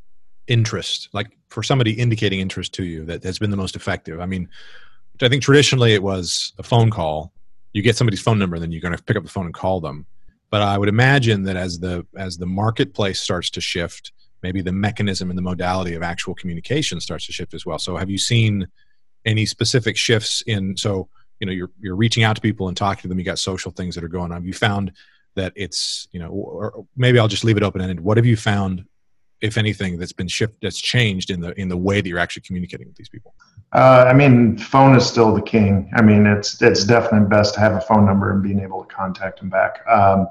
interest, 0.47 1.09
like 1.13 1.29
for 1.49 1.63
somebody 1.63 1.93
indicating 1.93 2.41
interest 2.41 2.73
to 2.75 2.85
you, 2.85 3.05
that 3.05 3.23
has 3.23 3.39
been 3.39 3.51
the 3.51 3.57
most 3.57 3.77
effective? 3.77 4.21
I 4.21 4.27
mean, 4.27 4.49
I 5.21 5.29
think 5.29 5.43
traditionally 5.43 5.95
it 5.95 6.03
was 6.03 6.53
a 6.59 6.63
phone 6.63 6.91
call. 6.91 7.33
You 7.73 7.83
get 7.83 7.97
somebody's 7.97 8.21
phone 8.21 8.39
number, 8.39 8.57
and 8.57 8.63
then 8.63 8.73
you're 8.73 8.81
going 8.81 8.97
to 8.97 9.03
pick 9.03 9.17
up 9.17 9.25
the 9.25 9.29
phone 9.29 9.47
and 9.47 9.55
call 9.55 9.81
them. 9.81 10.07
But 10.51 10.63
I 10.63 10.79
would 10.79 10.89
imagine 10.89 11.45
that 11.45 11.57
as 11.57 11.79
the 11.79 12.07
as 12.17 12.39
the 12.39 12.47
marketplace 12.47 13.21
starts 13.21 13.51
to 13.51 13.61
shift, 13.61 14.13
maybe 14.43 14.63
the 14.63 14.73
mechanism 14.73 15.31
and 15.31 15.39
the 15.39 15.43
modality 15.43 15.95
of 15.95 16.03
actual 16.03 16.35
communication 16.35 17.01
starts 17.01 17.27
to 17.27 17.33
shift 17.33 17.55
as 17.55 17.67
well. 17.67 17.79
So 17.79 17.97
have 17.97 18.11
you 18.11 18.19
seen 18.19 18.69
any 19.25 19.47
specific 19.47 19.97
shifts 19.97 20.43
in 20.47 20.77
so 20.77 21.09
you 21.41 21.47
know 21.47 21.53
you're 21.53 21.71
you're 21.81 21.97
reaching 21.97 22.23
out 22.25 22.37
to 22.37 22.43
people 22.43 22.69
and 22.69 22.77
talking 22.77 23.03
to 23.03 23.09
them 23.09 23.19
you 23.19 23.25
got 23.25 23.39
social 23.39 23.71
things 23.71 23.95
that 23.95 24.05
are 24.05 24.09
going 24.09 24.33
on 24.33 24.39
have 24.39 24.47
you 24.47 24.53
found 24.53 24.93
that 25.35 25.53
it's 25.57 26.09
you 26.13 26.21
know 26.21 26.31
or 26.31 26.87
maybe 26.97 27.19
i'll 27.19 27.29
just 27.29 27.45
leave 27.45 27.57
it 27.57 27.63
open 27.63 27.81
ended 27.81 28.01
what 28.01 28.17
have 28.17 28.27
you 28.27 28.37
found 28.37 28.85
if 29.41 29.57
anything 29.57 29.99
that's 29.99 30.13
been 30.13 30.29
shift 30.29 30.55
that's 30.63 30.79
changed 30.79 31.31
in 31.31 31.41
the 31.41 31.59
in 31.61 31.69
the 31.69 31.77
way 31.77 32.01
that 32.01 32.09
you're 32.09 32.19
actually 32.19 32.43
communicating 32.43 32.87
with 32.87 32.97
these 32.97 33.09
people? 33.09 33.35
Uh, 33.73 34.07
i 34.09 34.13
mean 34.13 34.57
phone 34.57 34.97
is 34.97 35.07
still 35.07 35.35
the 35.35 35.43
king. 35.43 35.91
I 35.95 36.03
mean 36.03 36.27
it's 36.27 36.61
it's 36.63 36.85
definitely 36.85 37.29
best 37.29 37.55
to 37.55 37.61
have 37.61 37.75
a 37.75 37.81
phone 37.81 38.07
number 38.07 38.33
and 38.33 38.43
being 38.43 38.61
able 38.61 38.85
to 38.85 38.95
contact 38.95 39.41
them 39.41 39.51
back. 39.51 39.87
Um, 39.89 40.29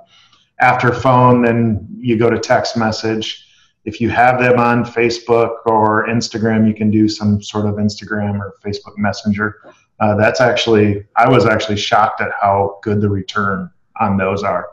after 0.60 0.92
phone 0.92 1.44
then 1.44 1.88
you 1.98 2.18
go 2.18 2.30
to 2.30 2.40
text 2.40 2.78
message. 2.78 3.44
If 3.86 4.02
you 4.02 4.10
have 4.10 4.40
them 4.40 4.60
on 4.60 4.84
facebook 4.84 5.56
or 5.66 6.08
instagram 6.08 6.68
you 6.68 6.74
can 6.74 6.92
do 6.92 7.08
some 7.08 7.42
sort 7.42 7.66
of 7.66 7.76
instagram 7.76 8.40
or 8.40 8.56
facebook 8.66 8.98
messenger. 8.98 9.62
Uh, 10.00 10.16
that's 10.16 10.42
actually 10.42 11.06
i 11.16 11.28
was 11.28 11.46
actually 11.46 11.78
shocked 11.78 12.22
at 12.22 12.32
how 12.40 12.80
good 12.84 13.02
the 13.02 13.10
return 13.10 13.70
on 14.00 14.18
those 14.18 14.44
are 14.44 14.68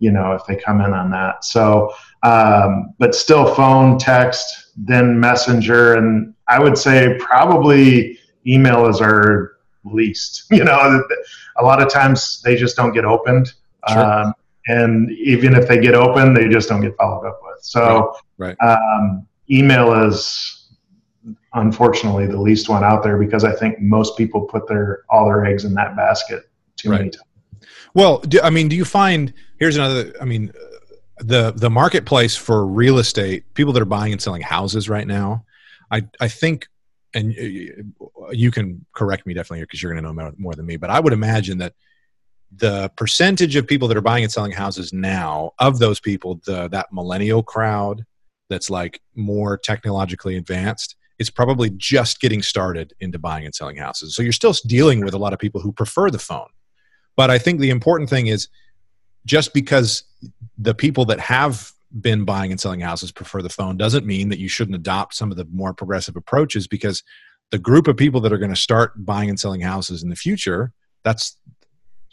you 0.00 0.10
know 0.10 0.32
if 0.32 0.44
they 0.46 0.56
come 0.56 0.80
in 0.80 0.92
on 0.92 1.10
that. 1.12 1.44
So 1.44 1.92
um, 2.22 2.94
but 2.98 3.14
still 3.14 3.54
phone 3.54 3.98
text 3.98 4.72
then 4.76 5.18
messenger 5.18 5.94
and 5.94 6.34
i 6.48 6.58
would 6.58 6.76
say 6.76 7.16
probably 7.18 8.18
email 8.46 8.86
is 8.86 9.00
our 9.00 9.56
least 9.84 10.44
you 10.50 10.64
know 10.64 11.02
a 11.58 11.64
lot 11.64 11.82
of 11.82 11.88
times 11.88 12.40
they 12.42 12.56
just 12.56 12.76
don't 12.76 12.92
get 12.92 13.04
opened 13.04 13.52
sure. 13.88 13.98
um, 13.98 14.34
and 14.66 15.10
even 15.12 15.54
if 15.54 15.66
they 15.66 15.78
get 15.78 15.94
open 15.94 16.34
they 16.34 16.48
just 16.48 16.68
don't 16.68 16.82
get 16.82 16.94
followed 16.96 17.26
up 17.26 17.40
with 17.42 17.62
so 17.62 18.14
right, 18.38 18.56
right. 18.60 18.78
Um, 18.78 19.26
email 19.50 19.92
is 20.06 20.68
unfortunately 21.54 22.26
the 22.26 22.40
least 22.40 22.68
one 22.68 22.84
out 22.84 23.02
there 23.02 23.18
because 23.18 23.44
i 23.44 23.52
think 23.52 23.80
most 23.80 24.16
people 24.16 24.42
put 24.42 24.68
their 24.68 25.04
all 25.08 25.24
their 25.24 25.44
eggs 25.44 25.64
in 25.64 25.74
that 25.74 25.96
basket 25.96 26.48
too 26.76 26.90
right. 26.90 26.98
many 26.98 27.10
times 27.10 27.24
well, 27.94 28.18
do, 28.18 28.40
I 28.42 28.50
mean, 28.50 28.68
do 28.68 28.76
you 28.76 28.84
find 28.84 29.32
here's 29.58 29.76
another? 29.76 30.12
I 30.20 30.24
mean, 30.24 30.52
the 31.20 31.52
the 31.52 31.70
marketplace 31.70 32.36
for 32.36 32.66
real 32.66 32.98
estate, 32.98 33.44
people 33.54 33.72
that 33.74 33.82
are 33.82 33.86
buying 33.86 34.12
and 34.12 34.20
selling 34.20 34.42
houses 34.42 34.88
right 34.88 35.06
now, 35.06 35.44
I 35.90 36.02
I 36.20 36.28
think, 36.28 36.68
and 37.14 37.32
you 37.34 38.50
can 38.50 38.84
correct 38.94 39.26
me 39.26 39.34
definitely 39.34 39.62
because 39.62 39.82
you're 39.82 39.92
going 39.92 40.02
to 40.02 40.08
know 40.08 40.14
more, 40.14 40.32
more 40.38 40.54
than 40.54 40.66
me, 40.66 40.76
but 40.76 40.90
I 40.90 41.00
would 41.00 41.12
imagine 41.12 41.58
that 41.58 41.74
the 42.52 42.90
percentage 42.96 43.54
of 43.54 43.66
people 43.66 43.86
that 43.88 43.96
are 43.96 44.02
buying 44.02 44.24
and 44.24 44.32
selling 44.32 44.52
houses 44.52 44.92
now 44.92 45.52
of 45.58 45.78
those 45.78 46.00
people 46.00 46.40
the 46.44 46.68
that 46.68 46.92
millennial 46.92 47.42
crowd 47.42 48.04
that's 48.48 48.70
like 48.70 49.00
more 49.14 49.56
technologically 49.56 50.36
advanced 50.36 50.96
is 51.18 51.30
probably 51.30 51.70
just 51.70 52.20
getting 52.20 52.42
started 52.42 52.94
into 53.00 53.18
buying 53.18 53.44
and 53.44 53.54
selling 53.54 53.76
houses. 53.76 54.16
So 54.16 54.22
you're 54.22 54.32
still 54.32 54.54
dealing 54.66 55.04
with 55.04 55.14
a 55.14 55.18
lot 55.18 55.32
of 55.34 55.38
people 55.38 55.60
who 55.60 55.70
prefer 55.70 56.10
the 56.10 56.18
phone. 56.18 56.48
But 57.14 57.30
I 57.30 57.38
think 57.38 57.60
the 57.60 57.70
important 57.70 58.08
thing 58.08 58.28
is 58.28 58.48
just 59.26 59.52
because 59.52 60.04
the 60.58 60.74
people 60.74 61.04
that 61.06 61.20
have 61.20 61.72
been 62.00 62.24
buying 62.24 62.50
and 62.50 62.60
selling 62.60 62.80
houses 62.80 63.10
prefer 63.10 63.42
the 63.42 63.48
phone 63.48 63.76
doesn't 63.76 64.06
mean 64.06 64.28
that 64.28 64.38
you 64.38 64.48
shouldn't 64.48 64.76
adopt 64.76 65.14
some 65.14 65.30
of 65.30 65.36
the 65.36 65.46
more 65.52 65.74
progressive 65.74 66.16
approaches 66.16 66.66
because 66.66 67.02
the 67.50 67.58
group 67.58 67.88
of 67.88 67.96
people 67.96 68.20
that 68.20 68.32
are 68.32 68.38
going 68.38 68.50
to 68.50 68.56
start 68.56 69.04
buying 69.04 69.28
and 69.28 69.40
selling 69.40 69.60
houses 69.60 70.02
in 70.02 70.08
the 70.08 70.16
future 70.16 70.72
that's 71.02 71.36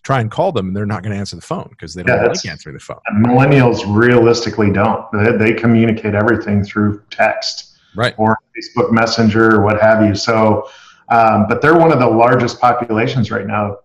try 0.04 0.20
and 0.22 0.32
call 0.32 0.52
them 0.52 0.68
and 0.68 0.76
they're 0.76 0.86
not 0.86 1.04
going 1.04 1.12
to 1.12 1.20
answer 1.20 1.36
the 1.36 1.42
phone 1.42 1.68
because 1.72 1.94
they 1.94 2.02
don't 2.02 2.18
yeah, 2.18 2.28
like 2.28 2.46
answering 2.46 2.74
the 2.74 2.80
phone. 2.80 2.98
Millennials 3.14 3.84
realistically 3.86 4.72
don't. 4.72 5.06
They, 5.12 5.32
they, 5.34 5.54
communicate 5.54 6.16
everything 6.16 6.64
through 6.64 7.04
text 7.10 7.78
right. 7.96 8.16
or 8.18 8.40
facebook 8.58 8.92
messenger 8.92 9.56
or 9.56 9.64
what 9.64 9.82
have 9.82 10.06
you. 10.06 10.16
So 10.16 10.70
um, 11.10 11.46
but 11.48 11.62
they're 11.62 11.78
one 11.78 11.92
of 11.92 12.00
the 12.00 12.08
largest 12.08 12.60
populations 12.60 13.32
right 13.32 13.46
now 13.46 13.78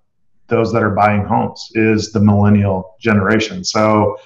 those 0.52 0.73
that 0.73 0.82
are 0.82 0.90
buying 0.90 1.25
homes 1.25 1.73
is 1.75 2.12
the 2.12 2.21
millennial 2.21 2.95
generation. 3.00 3.65
So 3.65 4.19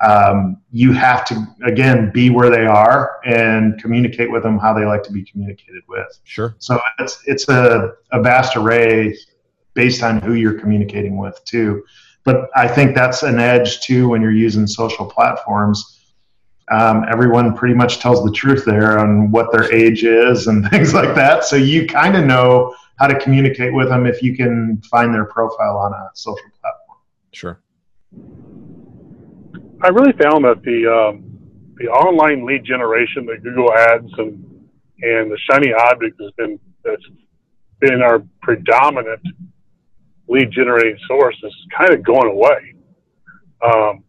um, 0.00 0.58
you 0.70 0.92
have 0.92 1.24
to 1.26 1.46
again 1.64 2.10
be 2.12 2.30
where 2.30 2.50
they 2.50 2.66
are 2.66 3.18
and 3.24 3.80
communicate 3.80 4.30
with 4.30 4.42
them 4.42 4.58
how 4.58 4.72
they 4.72 4.84
like 4.84 5.02
to 5.04 5.12
be 5.12 5.24
communicated 5.24 5.82
with. 5.88 6.20
Sure. 6.24 6.54
So 6.58 6.80
it's 6.98 7.22
it's 7.26 7.48
a, 7.48 7.94
a 8.12 8.22
vast 8.22 8.56
array 8.56 9.16
based 9.74 10.02
on 10.02 10.20
who 10.20 10.34
you're 10.34 10.58
communicating 10.58 11.16
with 11.16 11.42
too. 11.44 11.82
But 12.24 12.50
I 12.54 12.68
think 12.68 12.94
that's 12.94 13.22
an 13.22 13.38
edge 13.38 13.80
too 13.80 14.08
when 14.08 14.20
you're 14.22 14.30
using 14.30 14.66
social 14.66 15.06
platforms. 15.06 15.98
Um, 16.70 17.04
everyone 17.10 17.56
pretty 17.56 17.74
much 17.74 17.98
tells 17.98 18.22
the 18.24 18.30
truth 18.30 18.64
there 18.64 18.98
on 18.98 19.30
what 19.32 19.50
their 19.50 19.72
age 19.72 20.04
is 20.04 20.46
and 20.46 20.68
things 20.70 20.94
like 20.94 21.14
that. 21.14 21.44
So 21.44 21.56
you 21.56 21.86
kind 21.86 22.16
of 22.16 22.26
know 22.26 22.74
how 23.00 23.06
to 23.06 23.18
communicate 23.18 23.72
with 23.72 23.88
them 23.88 24.06
if 24.06 24.22
you 24.22 24.36
can 24.36 24.80
find 24.90 25.12
their 25.12 25.24
profile 25.24 25.78
on 25.78 25.92
a 25.94 26.10
social 26.12 26.44
platform. 26.60 26.98
Sure. 27.32 27.58
I 29.82 29.88
really 29.88 30.12
found 30.22 30.44
that 30.44 30.62
the 30.62 30.86
um, 30.86 31.24
the 31.76 31.88
online 31.88 32.44
lead 32.44 32.62
generation, 32.62 33.24
the 33.24 33.38
Google 33.42 33.72
Ads, 33.72 34.12
and 34.18 34.44
and 35.00 35.32
the 35.32 35.38
shiny 35.50 35.72
object 35.72 36.20
has 36.20 36.30
been 36.36 36.60
that's 36.84 37.02
been 37.80 38.02
our 38.02 38.22
predominant 38.42 39.22
lead 40.28 40.50
generating 40.52 40.98
source 41.08 41.36
is 41.42 41.54
kind 41.76 41.94
of 41.94 42.04
going 42.04 42.30
away. 42.30 42.74
Um, 43.64 44.04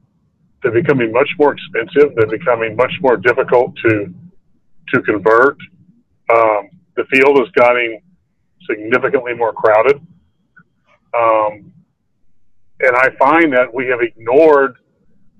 they're 0.61 0.73
becoming 0.73 1.13
much 1.13 1.29
more 1.39 1.53
expensive. 1.53 2.13
They're 2.15 2.37
becoming 2.37 2.75
much 2.75 2.91
more 2.99 3.15
difficult 3.15 3.73
to 3.85 4.13
to 4.93 5.01
convert. 5.03 5.57
Um, 6.29 6.69
the 6.97 7.05
field 7.09 7.39
is 7.39 7.49
getting 7.55 8.01
significantly 8.69 9.33
more 9.33 9.53
crowded. 9.53 9.97
Um, 11.13 11.71
and 12.79 12.95
I 12.95 13.09
find 13.19 13.53
that 13.53 13.73
we 13.73 13.87
have 13.87 14.01
ignored 14.01 14.75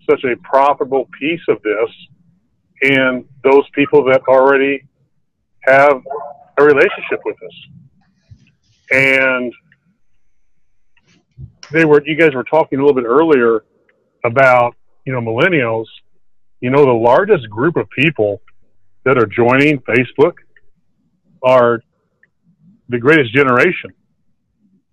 such 0.10 0.24
a 0.24 0.36
profitable 0.44 1.08
piece 1.20 1.42
of 1.48 1.62
this 1.64 1.90
and 2.84 3.26
those 3.44 3.64
people 3.74 4.04
that 4.06 4.22
already 4.28 4.84
have 5.62 6.02
a 6.58 6.64
relationship 6.64 7.20
with 7.26 7.38
us. 7.44 7.68
And 8.92 9.54
they 11.72 11.86
were, 11.86 12.04
you 12.06 12.16
guys 12.16 12.34
were 12.34 12.44
talking 12.44 12.80
a 12.80 12.82
little 12.82 13.00
bit 13.00 13.08
earlier 13.08 13.64
about, 14.26 14.76
you 15.06 15.14
know, 15.14 15.22
millennials. 15.22 15.86
You 16.60 16.70
know, 16.70 16.86
the 16.86 16.92
largest 16.92 17.50
group 17.50 17.76
of 17.76 17.90
people 17.90 18.42
that 19.06 19.18
are 19.18 19.26
joining 19.26 19.80
Facebook 19.80 20.34
are 21.44 21.82
the 22.92 23.00
greatest 23.00 23.34
generation 23.34 23.92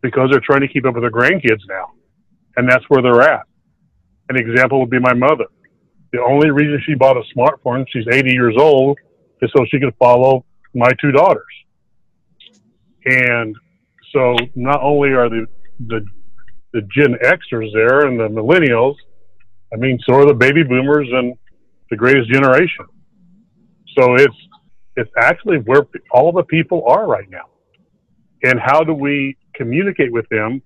because 0.01 0.29
they're 0.31 0.41
trying 0.41 0.61
to 0.61 0.69
keep 0.69 0.87
up 0.87 0.95
with 0.95 1.03
their 1.03 1.11
grandkids 1.11 1.61
now. 1.69 1.91
And 2.57 2.71
that's 2.71 2.85
where 2.89 3.03
they're 3.03 3.21
at. 3.21 3.45
An 4.29 4.37
example 4.37 4.81
would 4.81 4.91
be 4.91 5.01
my 5.01 5.15
mother. 5.15 5.47
The 6.13 6.23
only 6.23 6.51
reason 6.51 6.81
she 6.87 6.95
bought 6.95 7.17
a 7.17 7.23
smartphone, 7.37 7.85
she's 7.93 8.07
80 8.11 8.31
years 8.31 8.55
old, 8.59 8.99
is 9.43 9.51
so 9.55 9.65
she 9.71 9.81
could 9.81 9.95
follow 9.99 10.45
my 10.75 10.91
two 11.01 11.11
daughters. 11.13 11.45
And 13.05 13.57
so 14.13 14.37
not 14.55 14.81
only 14.83 15.11
are 15.11 15.29
the, 15.29 15.47
the, 15.87 16.05
the 16.73 16.83
Gen 16.95 17.17
Xers 17.23 17.73
there 17.73 18.07
and 18.07 18.19
the 18.19 18.29
millennials, 18.29 18.95
I 19.73 19.77
mean, 19.77 19.99
so 20.07 20.15
are 20.15 20.27
the 20.27 20.35
baby 20.35 20.63
boomers 20.63 21.09
and 21.13 21.37
the 21.91 21.97
greatest 21.97 22.31
generation. 22.31 22.87
So 23.99 24.15
it's, 24.15 24.37
it's 24.97 25.11
actually 25.19 25.59
where 25.59 25.83
all 26.13 26.33
the 26.33 26.45
people 26.45 26.85
are 26.87 27.07
right 27.07 27.29
now 27.29 27.47
and 28.43 28.61
how 28.61 28.83
do 28.83 28.95
we 28.95 29.37
communicate 29.55 30.13
with 30.13 30.29
them 30.29 30.63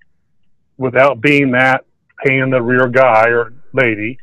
without 0.77 1.21
being 1.21 1.51
that 1.51 1.85
pain 2.23 2.41
in 2.41 2.49
the 2.49 2.61
rear 2.61 2.87
guy 2.87 3.29
or 3.29 3.53
lady 3.73 4.17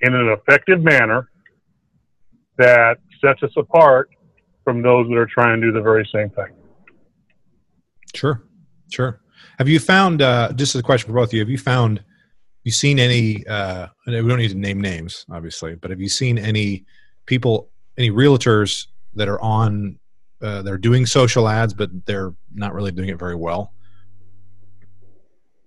in 0.00 0.14
an 0.14 0.28
effective 0.28 0.82
manner 0.82 1.30
that 2.56 2.98
sets 3.20 3.42
us 3.42 3.52
apart 3.56 4.10
from 4.64 4.82
those 4.82 5.08
that 5.08 5.16
are 5.16 5.26
trying 5.26 5.60
to 5.60 5.68
do 5.68 5.72
the 5.72 5.80
very 5.80 6.08
same 6.12 6.30
thing. 6.30 6.48
Sure, 8.14 8.42
sure. 8.92 9.20
Have 9.58 9.68
you 9.68 9.78
found, 9.78 10.22
uh, 10.22 10.52
just 10.54 10.74
as 10.74 10.80
a 10.80 10.82
question 10.82 11.08
for 11.08 11.14
both 11.14 11.28
of 11.30 11.34
you, 11.34 11.40
have 11.40 11.48
you 11.48 11.58
found, 11.58 12.02
you 12.64 12.72
seen 12.72 12.98
any, 12.98 13.46
uh, 13.46 13.86
we 14.06 14.12
don't 14.12 14.38
need 14.38 14.50
to 14.50 14.58
name 14.58 14.80
names, 14.80 15.24
obviously, 15.30 15.74
but 15.74 15.90
have 15.90 16.00
you 16.00 16.08
seen 16.08 16.38
any 16.38 16.84
people, 17.26 17.70
any 17.96 18.10
realtors 18.10 18.86
that 19.14 19.28
are 19.28 19.40
on 19.40 19.98
uh, 20.42 20.62
they're 20.62 20.78
doing 20.78 21.06
social 21.06 21.48
ads, 21.48 21.74
but 21.74 21.90
they're 22.06 22.34
not 22.54 22.74
really 22.74 22.92
doing 22.92 23.08
it 23.08 23.18
very 23.18 23.34
well. 23.34 23.72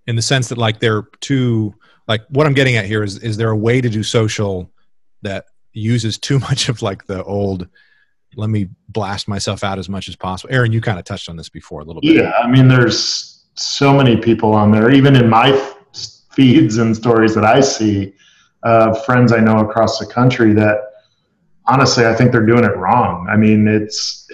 In 0.08 0.16
the 0.16 0.22
sense 0.22 0.50
that 0.50 0.58
like 0.58 0.80
they're 0.80 1.04
too 1.22 1.76
like 2.08 2.24
what 2.30 2.46
I'm 2.46 2.54
getting 2.54 2.76
at 2.76 2.86
here 2.86 3.04
is 3.04 3.18
is 3.20 3.38
there 3.38 3.52
a 3.52 3.58
way 3.58 3.82
to 3.82 3.90
do 3.90 4.04
social 4.04 4.72
that 5.22 5.46
uses 5.72 6.18
too 6.18 6.40
much 6.40 6.70
of 6.70 6.82
like 6.82 7.06
the 7.06 7.24
old 7.24 7.68
let 8.36 8.50
me 8.50 8.68
blast 8.90 9.28
myself 9.28 9.64
out 9.64 9.78
as 9.78 9.88
much 9.88 10.10
as 10.10 10.16
possible. 10.16 10.52
Aaron, 10.52 10.72
you 10.72 10.82
kind 10.82 10.98
of 10.98 11.06
touched 11.06 11.30
on 11.30 11.36
this 11.36 11.50
before 11.50 11.82
a 11.82 11.84
little 11.84 12.02
bit. 12.02 12.16
Yeah, 12.16 12.32
I 12.32 12.48
mean 12.48 12.68
there's 12.68 13.46
so 13.56 13.94
many 13.94 14.18
people 14.18 14.54
on 14.54 14.72
there 14.72 14.92
even 14.92 15.16
in 15.16 15.30
my 15.30 15.52
feeds 16.32 16.78
and 16.78 16.96
stories 16.96 17.36
that 17.36 17.46
I 17.46 17.62
see 17.62 18.14
of 18.64 19.04
friends 19.06 19.32
I 19.32 19.40
know 19.40 19.60
across 19.60 20.00
the 20.00 20.08
country 20.08 20.54
that 20.54 20.78
honestly 21.68 22.06
I 22.06 22.16
think 22.16 22.32
they're 22.32 22.46
doing 22.46 22.64
it 22.64 22.76
wrong. 22.76 23.28
I 23.30 23.38
mean, 23.38 23.68
it's 23.68 24.28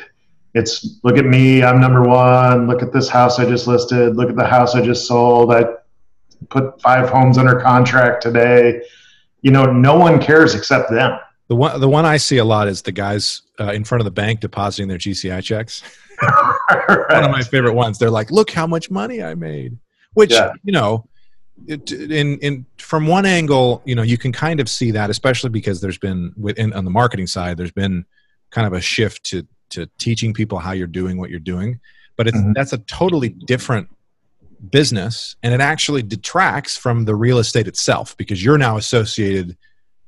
it's 0.53 0.99
look 1.03 1.17
at 1.17 1.25
me, 1.25 1.63
I'm 1.63 1.79
number 1.79 2.03
one. 2.03 2.67
Look 2.67 2.81
at 2.81 2.91
this 2.91 3.07
house 3.07 3.39
I 3.39 3.45
just 3.45 3.67
listed. 3.67 4.15
Look 4.15 4.29
at 4.29 4.35
the 4.35 4.45
house 4.45 4.75
I 4.75 4.81
just 4.81 5.07
sold. 5.07 5.53
I 5.53 5.65
put 6.49 6.81
five 6.81 7.09
homes 7.09 7.37
under 7.37 7.59
contract 7.59 8.23
today. 8.23 8.81
You 9.41 9.51
know, 9.51 9.65
no 9.65 9.95
one 9.95 10.19
cares 10.19 10.55
except 10.55 10.89
them. 10.89 11.19
The 11.47 11.55
one, 11.55 11.79
the 11.79 11.89
one 11.89 12.05
I 12.05 12.17
see 12.17 12.37
a 12.37 12.45
lot 12.45 12.67
is 12.67 12.81
the 12.81 12.91
guys 12.91 13.41
uh, 13.59 13.71
in 13.71 13.83
front 13.83 14.01
of 14.01 14.05
the 14.05 14.11
bank 14.11 14.39
depositing 14.39 14.87
their 14.87 14.97
GCI 14.97 15.43
checks. 15.43 15.81
right. 16.21 17.09
One 17.09 17.23
of 17.23 17.31
my 17.31 17.41
favorite 17.41 17.73
ones. 17.73 17.97
They're 17.97 18.11
like, 18.11 18.29
"Look 18.29 18.51
how 18.51 18.67
much 18.67 18.91
money 18.91 19.23
I 19.23 19.35
made," 19.35 19.77
which 20.13 20.31
yeah. 20.31 20.51
you 20.63 20.73
know, 20.73 21.07
it, 21.65 21.91
in 21.91 22.37
in 22.39 22.65
from 22.77 23.07
one 23.07 23.25
angle, 23.25 23.81
you 23.85 23.95
know, 23.95 24.03
you 24.03 24.17
can 24.17 24.31
kind 24.31 24.59
of 24.59 24.69
see 24.69 24.91
that, 24.91 25.09
especially 25.09 25.49
because 25.49 25.81
there's 25.81 25.97
been 25.97 26.33
within 26.37 26.73
on 26.73 26.85
the 26.85 26.91
marketing 26.91 27.25
side, 27.25 27.57
there's 27.57 27.71
been 27.71 28.05
kind 28.51 28.67
of 28.67 28.73
a 28.73 28.81
shift 28.81 29.23
to 29.25 29.47
to 29.71 29.89
teaching 29.97 30.33
people 30.33 30.59
how 30.59 30.71
you're 30.71 30.87
doing 30.87 31.17
what 31.17 31.29
you're 31.29 31.39
doing. 31.39 31.79
But 32.15 32.27
it's 32.27 32.37
mm-hmm. 32.37 32.53
that's 32.53 32.73
a 32.73 32.79
totally 32.79 33.29
different 33.29 33.89
business, 34.71 35.35
and 35.41 35.53
it 35.53 35.61
actually 35.61 36.03
detracts 36.03 36.77
from 36.77 37.05
the 37.05 37.15
real 37.15 37.39
estate 37.39 37.67
itself 37.67 38.17
because 38.17 38.43
you're 38.43 38.57
now 38.57 38.77
associated 38.77 39.57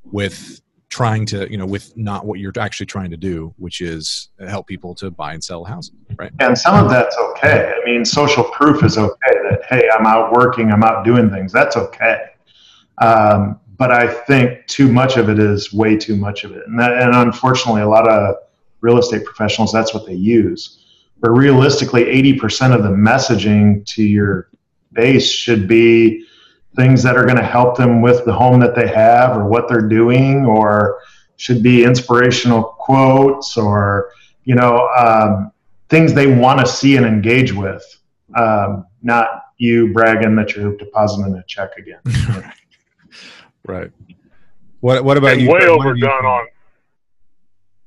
with 0.03 0.61
trying 0.91 1.25
to 1.25 1.49
you 1.49 1.57
know 1.57 1.65
with 1.65 1.95
not 1.95 2.25
what 2.25 2.37
you're 2.37 2.51
actually 2.59 2.85
trying 2.85 3.09
to 3.09 3.15
do 3.15 3.53
which 3.57 3.79
is 3.79 4.27
help 4.47 4.67
people 4.67 4.93
to 4.93 5.09
buy 5.09 5.33
and 5.33 5.41
sell 5.41 5.63
houses 5.63 5.93
right 6.17 6.31
and 6.39 6.57
some 6.57 6.83
of 6.83 6.91
that's 6.91 7.15
okay 7.17 7.73
i 7.73 7.85
mean 7.89 8.03
social 8.03 8.43
proof 8.43 8.83
is 8.83 8.97
okay 8.97 9.33
that 9.49 9.61
hey 9.69 9.89
i'm 9.97 10.05
out 10.05 10.33
working 10.33 10.69
i'm 10.69 10.83
out 10.83 11.05
doing 11.05 11.29
things 11.29 11.51
that's 11.51 11.77
okay 11.77 12.25
um, 13.01 13.57
but 13.77 13.89
i 13.89 14.05
think 14.05 14.67
too 14.67 14.91
much 14.91 15.15
of 15.15 15.29
it 15.29 15.39
is 15.39 15.71
way 15.71 15.95
too 15.95 16.17
much 16.17 16.43
of 16.43 16.51
it 16.51 16.67
and, 16.67 16.77
that, 16.77 16.91
and 17.01 17.15
unfortunately 17.15 17.81
a 17.81 17.87
lot 17.87 18.07
of 18.09 18.35
real 18.81 18.97
estate 18.97 19.25
professionals 19.25 19.71
that's 19.71 19.93
what 19.93 20.05
they 20.05 20.13
use. 20.13 20.85
But 21.19 21.31
realistically 21.31 22.05
80% 22.05 22.75
of 22.75 22.83
the 22.83 22.89
messaging 22.89 23.85
to 23.87 24.03
your 24.03 24.49
base 24.93 25.29
should 25.29 25.67
be 25.67 26.25
things 26.75 27.03
that 27.03 27.15
are 27.15 27.25
going 27.25 27.37
to 27.37 27.43
help 27.43 27.77
them 27.77 28.01
with 28.01 28.25
the 28.25 28.33
home 28.33 28.59
that 28.59 28.75
they 28.75 28.87
have 28.87 29.35
or 29.35 29.45
what 29.45 29.67
they're 29.67 29.87
doing 29.87 30.45
or 30.45 30.99
should 31.37 31.61
be 31.61 31.83
inspirational 31.83 32.63
quotes 32.63 33.57
or 33.57 34.11
you 34.43 34.55
know 34.55 34.87
um, 34.97 35.51
things 35.89 36.13
they 36.13 36.27
want 36.27 36.59
to 36.59 36.65
see 36.65 36.97
and 36.97 37.05
engage 37.05 37.51
with 37.53 37.83
um, 38.35 38.85
not 39.01 39.45
you 39.57 39.93
bragging 39.93 40.35
that 40.35 40.55
you're 40.55 40.75
depositing 40.77 41.35
a 41.35 41.43
check 41.47 41.71
again. 41.77 41.99
Right. 43.63 43.91
What, 44.79 45.03
what 45.03 45.17
about 45.17 45.33
and 45.33 45.41
you 45.41 45.51
way 45.51 45.67
overdone 45.67 45.97
you 45.97 46.07
on 46.07 46.47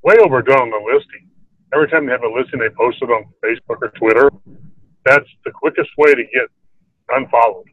way 0.05 0.17
overdone 0.23 0.69
on 0.69 0.71
the 0.71 0.93
listing 0.93 1.29
every 1.75 1.89
time 1.89 2.07
they 2.07 2.13
have 2.13 2.23
a 2.23 2.29
listing 2.29 2.61
they 2.61 2.71
post 2.77 2.99
it 3.03 3.11
on 3.11 3.25
facebook 3.45 3.81
or 3.83 3.93
twitter 3.99 4.31
that's 5.05 5.29
the 5.45 5.51
quickest 5.51 5.91
way 5.99 6.15
to 6.15 6.25
get 6.25 6.49
unfollowed 7.11 7.67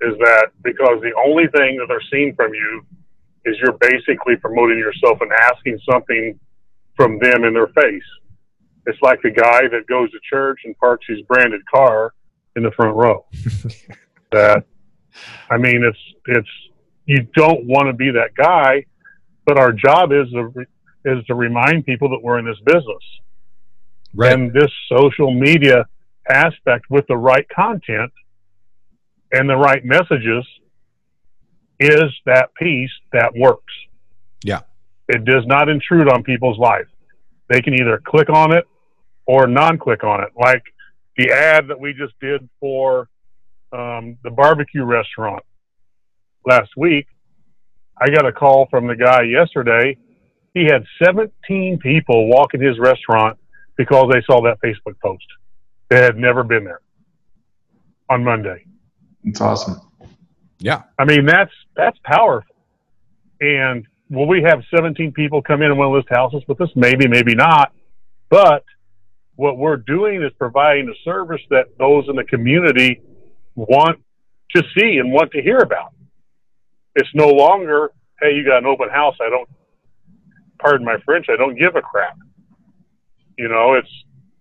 is 0.00 0.14
that 0.18 0.48
because 0.62 1.00
the 1.02 1.12
only 1.26 1.46
thing 1.48 1.76
that 1.78 1.86
they're 1.88 2.02
seeing 2.10 2.34
from 2.36 2.54
you 2.54 2.86
is 3.44 3.56
you're 3.62 3.78
basically 3.80 4.36
promoting 4.36 4.78
yourself 4.78 5.18
and 5.20 5.30
asking 5.32 5.78
something 5.90 6.38
from 6.96 7.18
them 7.18 7.44
in 7.44 7.54
their 7.54 7.68
face. 7.68 8.02
It's 8.86 8.98
like 9.02 9.20
the 9.22 9.30
guy 9.30 9.68
that 9.68 9.86
goes 9.88 10.10
to 10.12 10.18
church 10.28 10.60
and 10.64 10.76
parks 10.78 11.06
his 11.08 11.20
branded 11.22 11.60
car 11.72 12.14
in 12.56 12.62
the 12.62 12.70
front 12.72 12.96
row. 12.96 13.26
that, 14.32 14.64
I 15.50 15.56
mean, 15.58 15.82
it's 15.84 15.98
it's 16.26 16.48
you 17.06 17.26
don't 17.34 17.64
want 17.66 17.88
to 17.88 17.92
be 17.92 18.10
that 18.10 18.34
guy, 18.34 18.84
but 19.46 19.58
our 19.58 19.72
job 19.72 20.12
is 20.12 20.30
to 20.30 20.66
is 21.04 21.24
to 21.26 21.34
remind 21.34 21.86
people 21.86 22.08
that 22.10 22.20
we're 22.22 22.38
in 22.38 22.44
this 22.44 22.58
business. 22.64 23.02
Right. 24.14 24.32
And 24.32 24.52
this 24.52 24.70
social 24.90 25.32
media 25.32 25.86
aspect 26.28 26.86
with 26.90 27.06
the 27.06 27.16
right 27.16 27.46
content 27.48 28.12
and 29.32 29.48
the 29.48 29.56
right 29.56 29.84
messages 29.84 30.44
is 31.78 32.12
that 32.26 32.54
piece 32.54 32.90
that 33.12 33.32
works. 33.36 33.72
Yeah. 34.42 34.60
It 35.08 35.24
does 35.24 35.46
not 35.46 35.68
intrude 35.68 36.10
on 36.10 36.22
people's 36.22 36.58
life. 36.58 36.86
They 37.48 37.60
can 37.62 37.74
either 37.74 38.00
click 38.04 38.28
on 38.28 38.52
it 38.52 38.66
or 39.26 39.46
non 39.46 39.78
click 39.78 40.04
on 40.04 40.22
it. 40.22 40.30
Like 40.36 40.62
the 41.16 41.30
ad 41.30 41.68
that 41.68 41.78
we 41.78 41.92
just 41.92 42.18
did 42.20 42.48
for 42.60 43.08
um, 43.72 44.16
the 44.22 44.30
barbecue 44.30 44.84
restaurant 44.84 45.42
last 46.46 46.70
week. 46.76 47.06
I 48.00 48.10
got 48.10 48.26
a 48.26 48.32
call 48.32 48.66
from 48.70 48.86
the 48.86 48.96
guy 48.96 49.22
yesterday. 49.22 49.96
He 50.58 50.64
had 50.64 50.84
17 51.04 51.78
people 51.78 52.26
walk 52.26 52.52
in 52.52 52.60
his 52.60 52.80
restaurant 52.80 53.38
because 53.76 54.10
they 54.12 54.20
saw 54.26 54.42
that 54.42 54.58
Facebook 54.60 54.98
post. 55.00 55.24
They 55.88 56.02
had 56.02 56.16
never 56.16 56.42
been 56.42 56.64
there 56.64 56.80
on 58.10 58.24
Monday. 58.24 58.66
It's 59.22 59.40
awesome. 59.40 59.80
Yeah. 60.58 60.82
I 60.98 61.04
mean, 61.04 61.26
that's 61.26 61.52
that's 61.76 61.96
powerful. 62.02 62.56
And 63.40 63.86
will 64.10 64.26
we 64.26 64.42
have 64.42 64.64
17 64.74 65.12
people 65.12 65.42
come 65.42 65.62
in 65.62 65.70
and 65.70 65.78
want 65.78 65.90
to 65.90 65.96
list 65.96 66.08
houses 66.10 66.42
with 66.48 66.60
us? 66.60 66.70
Maybe, 66.74 67.06
maybe 67.06 67.36
not. 67.36 67.72
But 68.28 68.64
what 69.36 69.58
we're 69.58 69.76
doing 69.76 70.24
is 70.24 70.32
providing 70.38 70.88
a 70.88 70.98
service 71.04 71.40
that 71.50 71.66
those 71.78 72.06
in 72.08 72.16
the 72.16 72.24
community 72.24 73.00
want 73.54 74.00
to 74.56 74.62
see 74.76 74.98
and 74.98 75.12
want 75.12 75.30
to 75.32 75.40
hear 75.40 75.58
about. 75.58 75.92
It's 76.96 77.08
no 77.14 77.28
longer, 77.28 77.92
hey, 78.20 78.32
you 78.34 78.44
got 78.44 78.58
an 78.58 78.66
open 78.66 78.88
house. 78.88 79.14
I 79.20 79.30
don't, 79.30 79.48
pardon 80.58 80.84
my 80.84 80.98
French, 81.04 81.26
I 81.28 81.36
don't 81.36 81.58
give 81.58 81.76
a 81.76 81.82
crap. 81.82 82.16
You 83.36 83.48
know, 83.48 83.74
it's, 83.74 83.90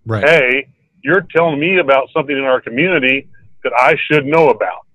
right. 0.05 0.23
hey, 0.23 0.67
you're 1.03 1.25
telling 1.35 1.59
me 1.59 1.79
about 1.79 2.09
something 2.13 2.35
in 2.35 2.43
our 2.43 2.61
community 2.61 3.27
that 3.63 3.73
I 3.73 3.95
should 4.09 4.25
know 4.25 4.49
about. 4.49 4.85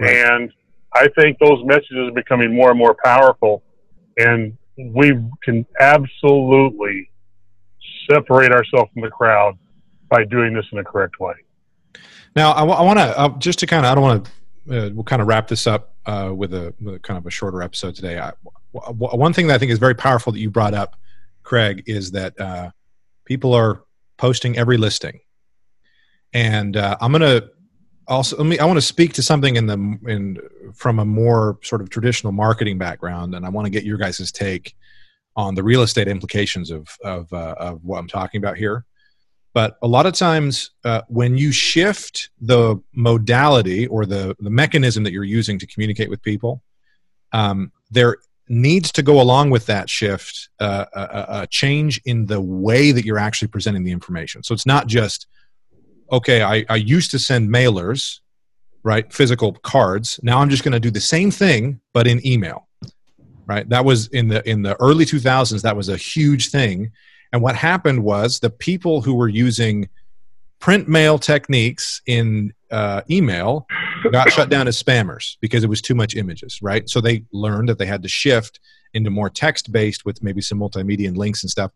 Right. 0.00 0.14
And 0.14 0.52
I 0.94 1.08
think 1.18 1.38
those 1.38 1.64
messages 1.64 2.08
are 2.08 2.12
becoming 2.12 2.54
more 2.54 2.70
and 2.70 2.78
more 2.78 2.96
powerful, 3.04 3.62
and 4.16 4.56
we 4.76 5.12
can 5.42 5.66
absolutely 5.80 7.10
separate 8.10 8.52
ourselves 8.52 8.90
from 8.92 9.02
the 9.02 9.10
crowd 9.10 9.58
by 10.08 10.24
doing 10.24 10.54
this 10.54 10.64
in 10.72 10.78
the 10.78 10.84
correct 10.84 11.20
way. 11.20 11.34
Now, 12.34 12.52
I, 12.52 12.60
w- 12.60 12.78
I 12.78 12.82
want 12.82 12.98
to 12.98 13.18
uh, 13.18 13.28
just 13.38 13.58
to 13.60 13.66
kind 13.66 13.84
of 13.84 13.92
I 13.92 13.94
don't 13.94 14.04
want 14.04 14.24
to 14.24 14.30
uh, 14.70 14.90
we'll 14.92 15.04
kind 15.04 15.22
of 15.22 15.28
wrap 15.28 15.48
this 15.48 15.66
up 15.66 15.94
uh, 16.06 16.30
with, 16.34 16.52
a, 16.52 16.74
with, 16.80 16.96
a, 16.96 16.98
kind 16.98 17.16
of 17.16 17.26
a 17.26 17.30
shorter 17.30 17.62
episode 17.62 17.94
today. 17.94 18.18
I, 18.18 18.32
one 18.92 19.32
thing 19.32 19.46
that 19.48 19.54
I 19.54 19.58
think 19.58 19.72
is 19.72 19.78
very 19.78 19.94
powerful 19.94 20.32
that 20.32 20.40
you 20.40 20.50
brought 20.50 20.74
up, 20.74 20.96
Craig, 21.42 21.84
is 21.86 22.10
that 22.12 22.38
uh, 22.40 22.70
people 23.24 23.54
are 23.54 23.82
posting 24.16 24.58
every 24.58 24.76
listing 24.76 25.20
and 26.32 26.76
uh, 26.76 26.96
I'm 27.00 27.12
going 27.12 27.22
to 27.22 27.50
also 28.06 28.36
let 28.36 28.46
me. 28.46 28.58
I 28.58 28.64
want 28.64 28.76
to 28.76 28.82
speak 28.82 29.12
to 29.14 29.22
something 29.22 29.56
in 29.56 29.66
the 29.66 29.98
in 30.06 30.38
from 30.74 30.98
a 30.98 31.04
more 31.04 31.58
sort 31.62 31.80
of 31.80 31.90
traditional 31.90 32.32
marketing 32.32 32.78
background, 32.78 33.34
and 33.34 33.46
I 33.46 33.48
want 33.48 33.66
to 33.66 33.70
get 33.70 33.84
your 33.84 33.98
guys' 33.98 34.30
take 34.32 34.74
on 35.36 35.54
the 35.54 35.62
real 35.62 35.82
estate 35.82 36.08
implications 36.08 36.70
of 36.70 36.88
of, 37.02 37.32
uh, 37.32 37.54
of 37.58 37.84
what 37.84 37.98
I'm 37.98 38.08
talking 38.08 38.38
about 38.38 38.56
here. 38.56 38.84
But 39.54 39.78
a 39.82 39.88
lot 39.88 40.06
of 40.06 40.12
times, 40.12 40.70
uh, 40.84 41.02
when 41.08 41.38
you 41.38 41.52
shift 41.52 42.30
the 42.40 42.76
modality 42.92 43.86
or 43.86 44.04
the 44.06 44.36
the 44.38 44.50
mechanism 44.50 45.04
that 45.04 45.12
you're 45.12 45.24
using 45.24 45.58
to 45.58 45.66
communicate 45.66 46.10
with 46.10 46.22
people, 46.22 46.62
um, 47.32 47.72
there 47.90 48.16
needs 48.48 48.92
to 48.92 49.02
go 49.02 49.20
along 49.20 49.50
with 49.50 49.66
that 49.66 49.90
shift 49.90 50.48
uh, 50.60 50.86
a, 50.92 51.26
a 51.42 51.46
change 51.46 52.00
in 52.04 52.26
the 52.26 52.40
way 52.40 52.92
that 52.92 53.04
you're 53.04 53.18
actually 53.18 53.48
presenting 53.48 53.84
the 53.84 53.92
information. 53.92 54.42
So 54.42 54.54
it's 54.54 54.66
not 54.66 54.86
just 54.86 55.26
okay, 56.10 56.42
I, 56.42 56.64
I 56.68 56.76
used 56.76 57.10
to 57.10 57.18
send 57.18 57.50
mailers, 57.50 58.20
right? 58.82 59.12
Physical 59.12 59.52
cards. 59.52 60.18
Now 60.22 60.38
I'm 60.38 60.50
just 60.50 60.64
going 60.64 60.72
to 60.72 60.80
do 60.80 60.90
the 60.90 61.00
same 61.00 61.30
thing, 61.30 61.80
but 61.92 62.06
in 62.06 62.26
email, 62.26 62.66
right? 63.46 63.68
That 63.68 63.84
was 63.84 64.08
in 64.08 64.28
the 64.28 64.48
in 64.48 64.62
the 64.62 64.76
early 64.80 65.04
2000s. 65.04 65.62
That 65.62 65.76
was 65.76 65.88
a 65.88 65.96
huge 65.96 66.50
thing. 66.50 66.92
And 67.32 67.42
what 67.42 67.56
happened 67.56 68.02
was 68.02 68.40
the 68.40 68.50
people 68.50 69.02
who 69.02 69.14
were 69.14 69.28
using 69.28 69.88
print 70.60 70.88
mail 70.88 71.18
techniques 71.18 72.02
in 72.06 72.52
uh, 72.70 73.02
email 73.10 73.66
got 74.12 74.30
shut 74.30 74.50
down 74.50 74.68
as 74.68 74.80
spammers 74.82 75.36
because 75.40 75.64
it 75.64 75.68
was 75.68 75.80
too 75.80 75.94
much 75.94 76.14
images, 76.16 76.60
right? 76.62 76.88
So 76.88 77.00
they 77.00 77.24
learned 77.32 77.68
that 77.68 77.78
they 77.78 77.86
had 77.86 78.02
to 78.02 78.08
shift 78.08 78.60
into 78.94 79.10
more 79.10 79.30
text 79.30 79.72
based 79.72 80.04
with 80.04 80.22
maybe 80.22 80.40
some 80.40 80.58
multimedia 80.58 81.08
and 81.08 81.16
links 81.16 81.42
and 81.42 81.50
stuff 81.50 81.72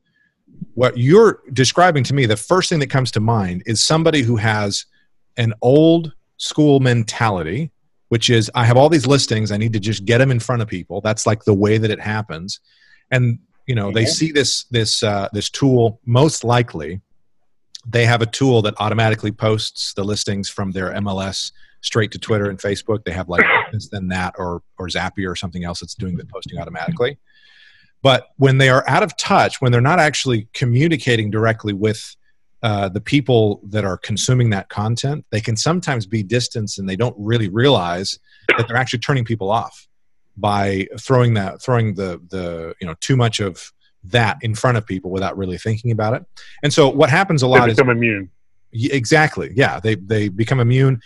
what 0.75 0.97
you're 0.97 1.43
describing 1.53 2.05
to 2.05 2.15
me, 2.15 2.27
the 2.27 2.37
first 2.37 2.69
thing 2.69 2.79
that 2.81 2.91
comes 2.91 3.11
to 3.13 3.21
mind 3.21 3.63
is 3.67 3.85
somebody 3.85 4.23
who 4.23 4.37
has 4.37 4.87
an 5.37 5.53
old 5.63 6.13
school 6.37 6.81
mentality, 6.81 7.71
which 8.09 8.31
is 8.31 8.51
I 8.55 8.65
have 8.65 8.77
all 8.77 8.89
these 8.89 9.07
listings, 9.07 9.53
I 9.53 9.57
need 9.57 9.73
to 9.75 9.81
just 9.81 10.05
get 10.05 10.19
them 10.19 10.31
in 10.31 10.41
front 10.41 10.63
of 10.63 10.69
people. 10.69 11.01
That's 11.01 11.27
like 11.27 11.45
the 11.45 11.55
way 11.55 11.79
that 11.79 11.91
it 11.91 12.01
happens. 12.01 12.61
And 13.11 13.39
you 13.67 13.75
know, 13.75 13.93
they 13.93 14.07
see 14.07 14.33
this 14.33 14.65
this 14.65 15.03
uh, 15.03 15.29
this 15.33 15.49
tool 15.49 16.01
most 16.05 16.43
likely 16.43 17.01
they 17.87 18.07
have 18.07 18.23
a 18.23 18.27
tool 18.27 18.63
that 18.63 18.75
automatically 18.79 19.33
posts 19.33 19.95
the 19.95 20.05
listings 20.05 20.49
from 20.49 20.73
their 20.73 20.93
MLS 20.93 21.53
straight 21.81 22.13
to 22.13 22.19
Twitter 22.19 22.49
and 22.49 22.59
Facebook. 22.59 23.05
They 23.05 23.13
have 23.13 23.29
like 23.29 23.45
this, 23.73 23.89
then 23.89 24.09
that, 24.09 24.35
or 24.39 24.63
or 24.79 24.89
Zapier 24.89 25.31
or 25.31 25.37
something 25.37 25.65
else 25.65 25.81
that's 25.81 25.95
doing 25.95 26.17
the 26.17 26.25
posting 26.25 26.59
automatically. 26.59 27.19
But 28.03 28.29
when 28.37 28.59
they 28.59 28.69
are 28.69 28.85
out 28.89 29.03
of 29.03 29.17
touch, 29.17 29.61
when 29.61 29.71
they're 29.71 29.81
not 29.81 30.01
actually 30.01 30.49
communicating 30.55 31.31
directly 31.31 31.73
with 31.73 32.17
uh, 32.63 32.89
the 32.89 33.01
people 33.01 33.61
that 33.65 33.85
are 33.85 33.97
consuming 33.97 34.51
that 34.51 34.69
content, 34.69 35.25
they 35.31 35.41
can 35.41 35.57
sometimes 35.57 36.07
be 36.07 36.23
distanced 36.23 36.79
and 36.79 36.89
they 36.89 36.97
don't 36.97 37.17
really 37.19 37.49
realize 37.49 38.19
that 38.57 38.67
they're 38.69 38.77
actually 38.77 39.01
turning 39.01 39.25
people 39.25 39.51
off 39.51 39.89
by 40.37 40.87
throwing 40.99 41.35
that 41.35 41.61
throwing 41.61 41.95
the 41.95 42.21
the 42.31 42.75
you 42.81 42.87
know 42.87 42.95
too 43.01 43.17
much 43.17 43.41
of 43.41 43.73
that 44.05 44.39
in 44.43 44.55
front 44.55 44.77
of 44.77 44.87
people 44.87 45.11
without 45.11 45.37
really 45.37 45.59
thinking 45.59 45.91
about 45.91 46.15
it. 46.15 46.25
And 46.63 46.73
so 46.73 46.89
what 46.89 47.11
happens 47.11 47.43
a 47.43 47.47
lot 47.47 47.69
is. 47.69 47.77
they 47.77 47.83
become 47.83 47.91
is 47.91 47.97
immune. 47.97 48.31
exactly 48.73 49.53
yeah 49.55 49.81
they 49.81 49.95
they 49.95 50.29
become 50.29 50.61
immune. 50.61 51.01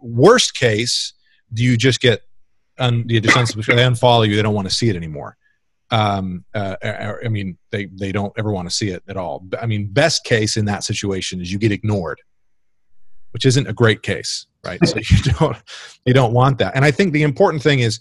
Worst 0.00 0.54
case, 0.54 1.14
do 1.52 1.64
you 1.64 1.76
just 1.76 2.00
get 2.00 2.22
un, 2.78 3.04
you 3.08 3.20
just 3.20 3.36
unsubscribe, 3.36 3.76
they 3.76 3.82
unfollow 3.82 4.28
you, 4.28 4.36
they 4.36 4.42
don't 4.42 4.54
want 4.54 4.68
to 4.68 4.74
see 4.74 4.88
it 4.88 4.96
anymore. 4.96 5.36
Um, 5.90 6.44
uh, 6.52 6.76
I 6.82 7.28
mean, 7.28 7.58
they 7.70 7.86
they 7.86 8.10
don't 8.10 8.32
ever 8.36 8.50
want 8.50 8.68
to 8.68 8.74
see 8.74 8.90
it 8.90 9.02
at 9.08 9.16
all. 9.16 9.46
I 9.60 9.66
mean, 9.66 9.86
best 9.86 10.24
case 10.24 10.56
in 10.56 10.64
that 10.64 10.82
situation 10.84 11.40
is 11.40 11.52
you 11.52 11.58
get 11.58 11.70
ignored, 11.70 12.20
which 13.30 13.46
isn't 13.46 13.68
a 13.68 13.72
great 13.72 14.02
case, 14.02 14.46
right? 14.64 14.84
so 14.86 14.96
you 15.10 15.32
don't 15.32 15.56
you 16.04 16.12
don't 16.12 16.32
want 16.32 16.58
that. 16.58 16.74
And 16.74 16.84
I 16.84 16.90
think 16.90 17.12
the 17.12 17.22
important 17.22 17.62
thing 17.62 17.80
is 17.80 18.00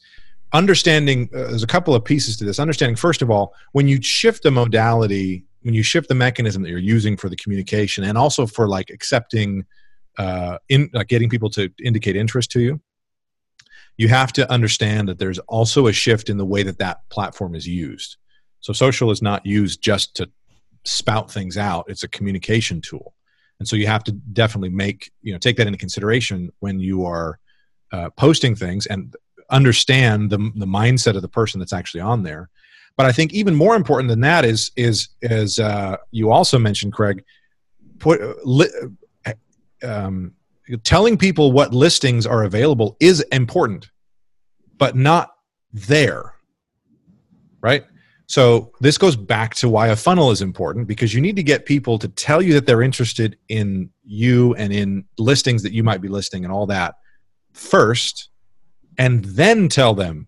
understanding 0.54 1.30
uh, 1.34 1.50
there's 1.50 1.64
a 1.64 1.68
couple 1.68 1.96
of 1.96 2.04
pieces 2.04 2.38
to 2.38 2.46
this. 2.46 2.60
Understanding 2.60 2.96
first 2.96 3.22
of 3.22 3.30
all 3.30 3.54
when 3.74 3.88
you 3.88 4.02
shift 4.02 4.44
the 4.44 4.52
modality 4.52 5.46
when 5.62 5.74
you 5.74 5.84
shift 5.84 6.08
the 6.10 6.16
mechanism 6.16 6.62
that 6.62 6.70
you're 6.70 6.78
using 6.78 7.18
for 7.18 7.28
the 7.28 7.36
communication 7.36 8.04
and 8.04 8.18
also 8.18 8.46
for 8.46 8.68
like 8.68 8.90
accepting 8.92 9.66
uh, 10.18 10.58
in 10.70 10.90
like 10.94 11.08
getting 11.08 11.30
people 11.30 11.50
to 11.50 11.70
indicate 11.84 12.16
interest 12.16 12.52
to 12.52 12.62
you 12.62 12.80
you 13.98 14.08
have 14.10 14.34
to 14.34 14.50
understand 14.52 15.08
that 15.08 15.20
there's 15.20 15.40
also 15.40 15.88
a 15.88 15.94
shift 15.94 16.30
in 16.30 16.38
the 16.38 16.46
way 16.46 16.64
that 16.64 16.80
that 16.80 17.08
platform 17.10 17.56
is 17.56 17.68
used. 17.68 18.18
So 18.60 18.74
social 18.74 19.12
is 19.12 19.22
not 19.22 19.46
used 19.46 19.82
just 19.82 20.16
to 20.16 20.30
spout 20.84 21.32
things 21.32 21.58
out. 21.58 21.86
It's 21.88 22.04
a 22.04 22.08
communication 22.08 22.82
tool. 22.82 23.14
And 23.60 23.68
so 23.68 23.76
you 23.76 23.88
have 23.88 24.04
to 24.06 24.12
definitely 24.12 24.70
make 24.70 25.12
you 25.22 25.32
know 25.32 25.40
take 25.40 25.56
that 25.58 25.68
into 25.68 25.80
consideration 25.80 26.52
when 26.60 26.80
you 26.80 27.06
are 27.06 27.40
uh, 27.94 28.10
posting 28.12 28.56
things. 28.56 28.86
And 28.86 29.16
understand 29.50 30.30
the, 30.30 30.38
the 30.56 30.66
mindset 30.66 31.16
of 31.16 31.22
the 31.22 31.28
person 31.28 31.60
that's 31.60 31.74
actually 31.74 32.02
on 32.02 32.24
there. 32.24 32.50
But 32.98 33.06
i 33.06 33.12
think 33.12 33.34
even 33.34 33.56
more 33.56 33.76
important 33.76 34.10
than 34.10 34.22
that 34.22 34.46
is 34.46 34.72
is 34.78 35.10
as 35.22 35.60
uh, 35.60 35.98
you 36.12 36.32
also 36.32 36.58
mentioned 36.58 36.94
craig 36.94 37.24
put 38.00 38.22
li, 38.46 38.68
um, 39.84 40.34
telling 40.84 41.18
people 41.18 41.52
what 41.52 41.74
listings 41.74 42.26
are 42.26 42.44
available 42.44 42.96
is 43.02 43.20
important 43.34 43.90
but 44.78 44.96
not 44.96 45.32
there 45.74 46.36
right? 47.66 47.84
So 48.28 48.72
this 48.80 49.00
goes 49.00 49.16
back 49.16 49.56
to 49.56 49.68
why 49.68 49.88
a 49.88 49.96
funnel 49.96 50.30
is 50.30 50.44
important 50.44 50.88
because 50.88 51.16
you 51.16 51.22
need 51.22 51.36
to 51.36 51.44
get 51.44 51.66
people 51.66 51.98
to 51.98 52.08
tell 52.08 52.40
you 52.40 52.54
that 52.54 52.68
they're 52.68 52.84
interested 52.84 53.40
in 53.50 53.90
you 54.04 54.54
and 54.54 54.72
in 54.72 55.06
listings 55.18 55.64
that 55.64 55.74
you 55.74 55.84
might 55.84 56.00
be 56.00 56.08
listing 56.08 56.44
and 56.44 56.54
all 56.54 56.68
that 56.68 56.94
first 57.54 58.30
and 58.98 59.24
then 59.26 59.70
tell 59.70 59.94
them, 59.94 60.28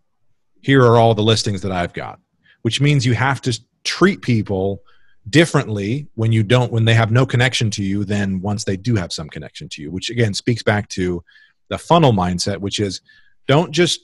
here 0.62 0.84
are 0.84 0.98
all 0.98 1.14
the 1.14 1.24
listings 1.24 1.62
that 1.62 1.72
I've 1.72 1.94
got, 1.94 2.20
which 2.62 2.82
means 2.82 3.06
you 3.06 3.14
have 3.14 3.42
to 3.42 3.60
treat 3.84 4.22
people 4.22 4.82
differently 5.30 6.08
when 6.16 6.32
you 6.32 6.42
don't 6.42 6.72
when 6.72 6.86
they 6.86 6.94
have 6.94 7.12
no 7.12 7.26
connection 7.26 7.70
to 7.70 7.84
you 7.84 8.06
than 8.06 8.42
once 8.42 8.64
they 8.64 8.78
do 8.78 8.96
have 8.96 9.12
some 9.12 9.28
connection 9.28 9.68
to 9.68 9.82
you 9.82 9.92
which 9.92 10.10
again 10.10 10.34
speaks 10.34 10.64
back 10.64 10.88
to 10.88 11.22
the 11.68 11.78
funnel 11.78 12.14
mindset 12.14 12.60
which 12.60 12.80
is 12.80 13.02
don't 13.46 13.74
just 13.74 14.00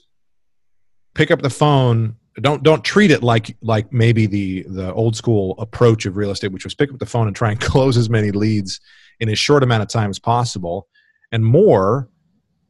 pick 1.14 1.30
up 1.30 1.40
the 1.40 1.48
phone 1.48 2.14
don't 2.42 2.62
don't 2.62 2.84
treat 2.84 3.10
it 3.10 3.22
like 3.22 3.56
like 3.62 3.90
maybe 3.90 4.26
the 4.26 4.64
the 4.68 4.92
old 4.92 5.16
school 5.16 5.54
approach 5.58 6.04
of 6.04 6.18
real 6.18 6.30
estate 6.30 6.52
which 6.52 6.64
was 6.64 6.74
pick 6.74 6.92
up 6.92 6.98
the 6.98 7.06
phone 7.06 7.26
and 7.26 7.34
try 7.34 7.50
and 7.50 7.60
close 7.72 7.96
as 7.96 8.10
many 8.10 8.30
leads 8.30 8.80
in 9.20 9.28
as 9.28 9.38
short 9.38 9.62
amount 9.62 9.82
of 9.82 9.88
time 9.88 10.10
as 10.10 10.18
possible. 10.18 10.88
And 11.32 11.44
more 11.44 12.08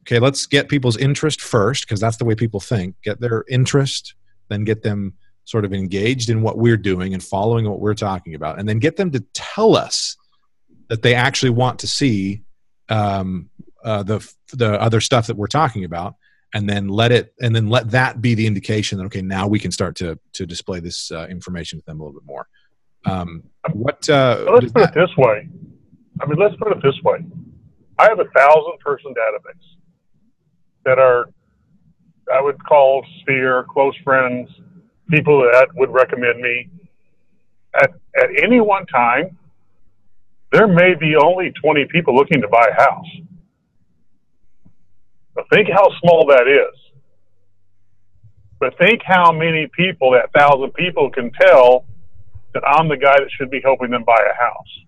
okay 0.05 0.19
let's 0.19 0.45
get 0.45 0.69
people's 0.69 0.97
interest 0.97 1.41
first 1.41 1.85
because 1.85 1.99
that's 1.99 2.17
the 2.17 2.25
way 2.25 2.35
people 2.35 2.59
think. 2.59 2.95
Get 3.03 3.19
their 3.19 3.43
interest 3.49 4.15
then 4.49 4.63
get 4.63 4.83
them 4.83 5.13
sort 5.43 5.65
of 5.65 5.73
engaged 5.73 6.29
in 6.29 6.41
what 6.41 6.57
we're 6.57 6.77
doing 6.77 7.13
and 7.13 7.23
following 7.23 7.69
what 7.69 7.79
we're 7.79 7.93
talking 7.93 8.33
about 8.35 8.59
and 8.59 8.67
then 8.67 8.79
get 8.79 8.95
them 8.97 9.11
to 9.11 9.23
tell 9.33 9.75
us 9.75 10.17
that 10.89 11.01
they 11.01 11.13
actually 11.13 11.49
want 11.49 11.79
to 11.79 11.87
see 11.87 12.43
um, 12.89 13.49
uh, 13.83 14.03
the 14.03 14.27
the 14.53 14.79
other 14.81 15.01
stuff 15.01 15.27
that 15.27 15.37
we're 15.37 15.47
talking 15.47 15.83
about 15.83 16.15
and 16.53 16.69
then 16.69 16.87
let 16.87 17.11
it 17.11 17.33
and 17.41 17.55
then 17.55 17.69
let 17.69 17.91
that 17.91 18.21
be 18.21 18.33
the 18.33 18.47
indication 18.47 18.97
that 18.97 19.05
okay 19.05 19.21
now 19.21 19.47
we 19.47 19.59
can 19.59 19.71
start 19.71 19.95
to 19.95 20.17
to 20.33 20.45
display 20.45 20.79
this 20.79 21.11
uh, 21.11 21.27
information 21.29 21.79
to 21.79 21.85
them 21.85 21.99
a 21.99 22.03
little 22.03 22.19
bit 22.19 22.25
more. 22.25 22.47
Um, 23.05 23.43
what 23.73 24.07
uh, 24.09 24.45
let's 24.51 24.71
put 24.71 24.73
that, 24.73 24.95
it 24.95 24.99
this 24.99 25.15
way. 25.17 25.47
I 26.21 26.25
mean 26.25 26.39
let's 26.39 26.55
put 26.55 26.71
it 26.71 26.81
this 26.81 26.99
way. 27.03 27.23
I 27.99 28.09
have 28.09 28.19
a 28.19 28.29
thousand 28.35 28.79
person 28.79 29.13
database 29.13 29.74
that 30.85 30.99
are, 30.99 31.29
I 32.33 32.41
would 32.41 32.63
call 32.63 33.05
sphere, 33.21 33.65
close 33.69 33.95
friends, 34.03 34.49
people 35.09 35.41
that 35.51 35.67
would 35.75 35.91
recommend 35.91 36.39
me. 36.39 36.69
At, 37.75 37.91
at 38.17 38.29
any 38.43 38.61
one 38.61 38.85
time, 38.85 39.37
there 40.51 40.67
may 40.67 40.95
be 40.95 41.15
only 41.21 41.51
20 41.61 41.85
people 41.91 42.15
looking 42.15 42.41
to 42.41 42.47
buy 42.47 42.65
a 42.71 42.81
house. 42.81 43.05
But 45.33 45.45
think 45.53 45.67
how 45.71 45.89
small 45.99 46.25
that 46.27 46.47
is. 46.47 46.79
But 48.59 48.77
think 48.77 49.01
how 49.03 49.33
many 49.33 49.67
people, 49.75 50.11
that 50.11 50.31
thousand 50.31 50.73
people, 50.75 51.09
can 51.09 51.31
tell 51.31 51.85
that 52.53 52.63
I'm 52.65 52.87
the 52.87 52.95
guy 52.95 53.15
that 53.17 53.29
should 53.37 53.51
be 53.51 53.59
helping 53.61 53.91
them 53.91 54.05
buy 54.05 54.17
a 54.17 54.41
house. 54.41 54.85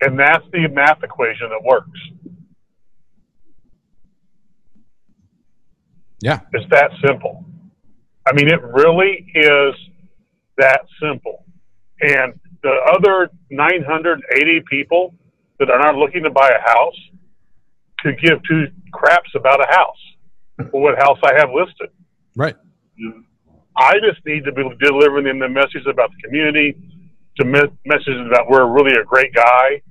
And 0.00 0.18
that's 0.18 0.44
the 0.52 0.68
math 0.68 1.02
equation 1.02 1.48
that 1.50 1.62
works. 1.62 2.00
Yeah. 6.20 6.40
It's 6.52 6.68
that 6.70 6.90
simple. 7.06 7.44
I 8.26 8.32
mean, 8.32 8.48
it 8.48 8.62
really 8.62 9.30
is 9.34 9.74
that 10.58 10.80
simple. 11.00 11.44
And 12.00 12.38
the 12.62 12.74
other 12.94 13.30
980 13.50 14.64
people 14.68 15.14
that 15.58 15.70
are 15.70 15.78
not 15.78 15.96
looking 15.96 16.22
to 16.24 16.30
buy 16.30 16.50
a 16.50 16.60
house 16.68 16.96
could 18.00 18.20
give 18.20 18.38
two 18.48 18.66
craps 18.92 19.30
about 19.34 19.60
a 19.60 19.66
house 19.70 20.16
hmm. 20.58 20.66
or 20.72 20.82
what 20.82 20.98
house 20.98 21.18
I 21.22 21.34
have 21.36 21.50
listed. 21.50 21.90
Right. 22.36 22.56
I 23.76 23.94
just 24.00 24.24
need 24.26 24.44
to 24.44 24.52
be 24.52 24.64
delivering 24.80 25.24
them 25.24 25.38
the 25.38 25.48
message 25.48 25.86
about 25.88 26.10
the 26.10 26.22
community, 26.22 26.76
to 27.36 27.44
me- 27.44 27.78
messages 27.86 28.26
about 28.26 28.50
we're 28.50 28.66
really 28.66 28.98
a 29.00 29.04
great 29.04 29.32
guy, 29.32 29.82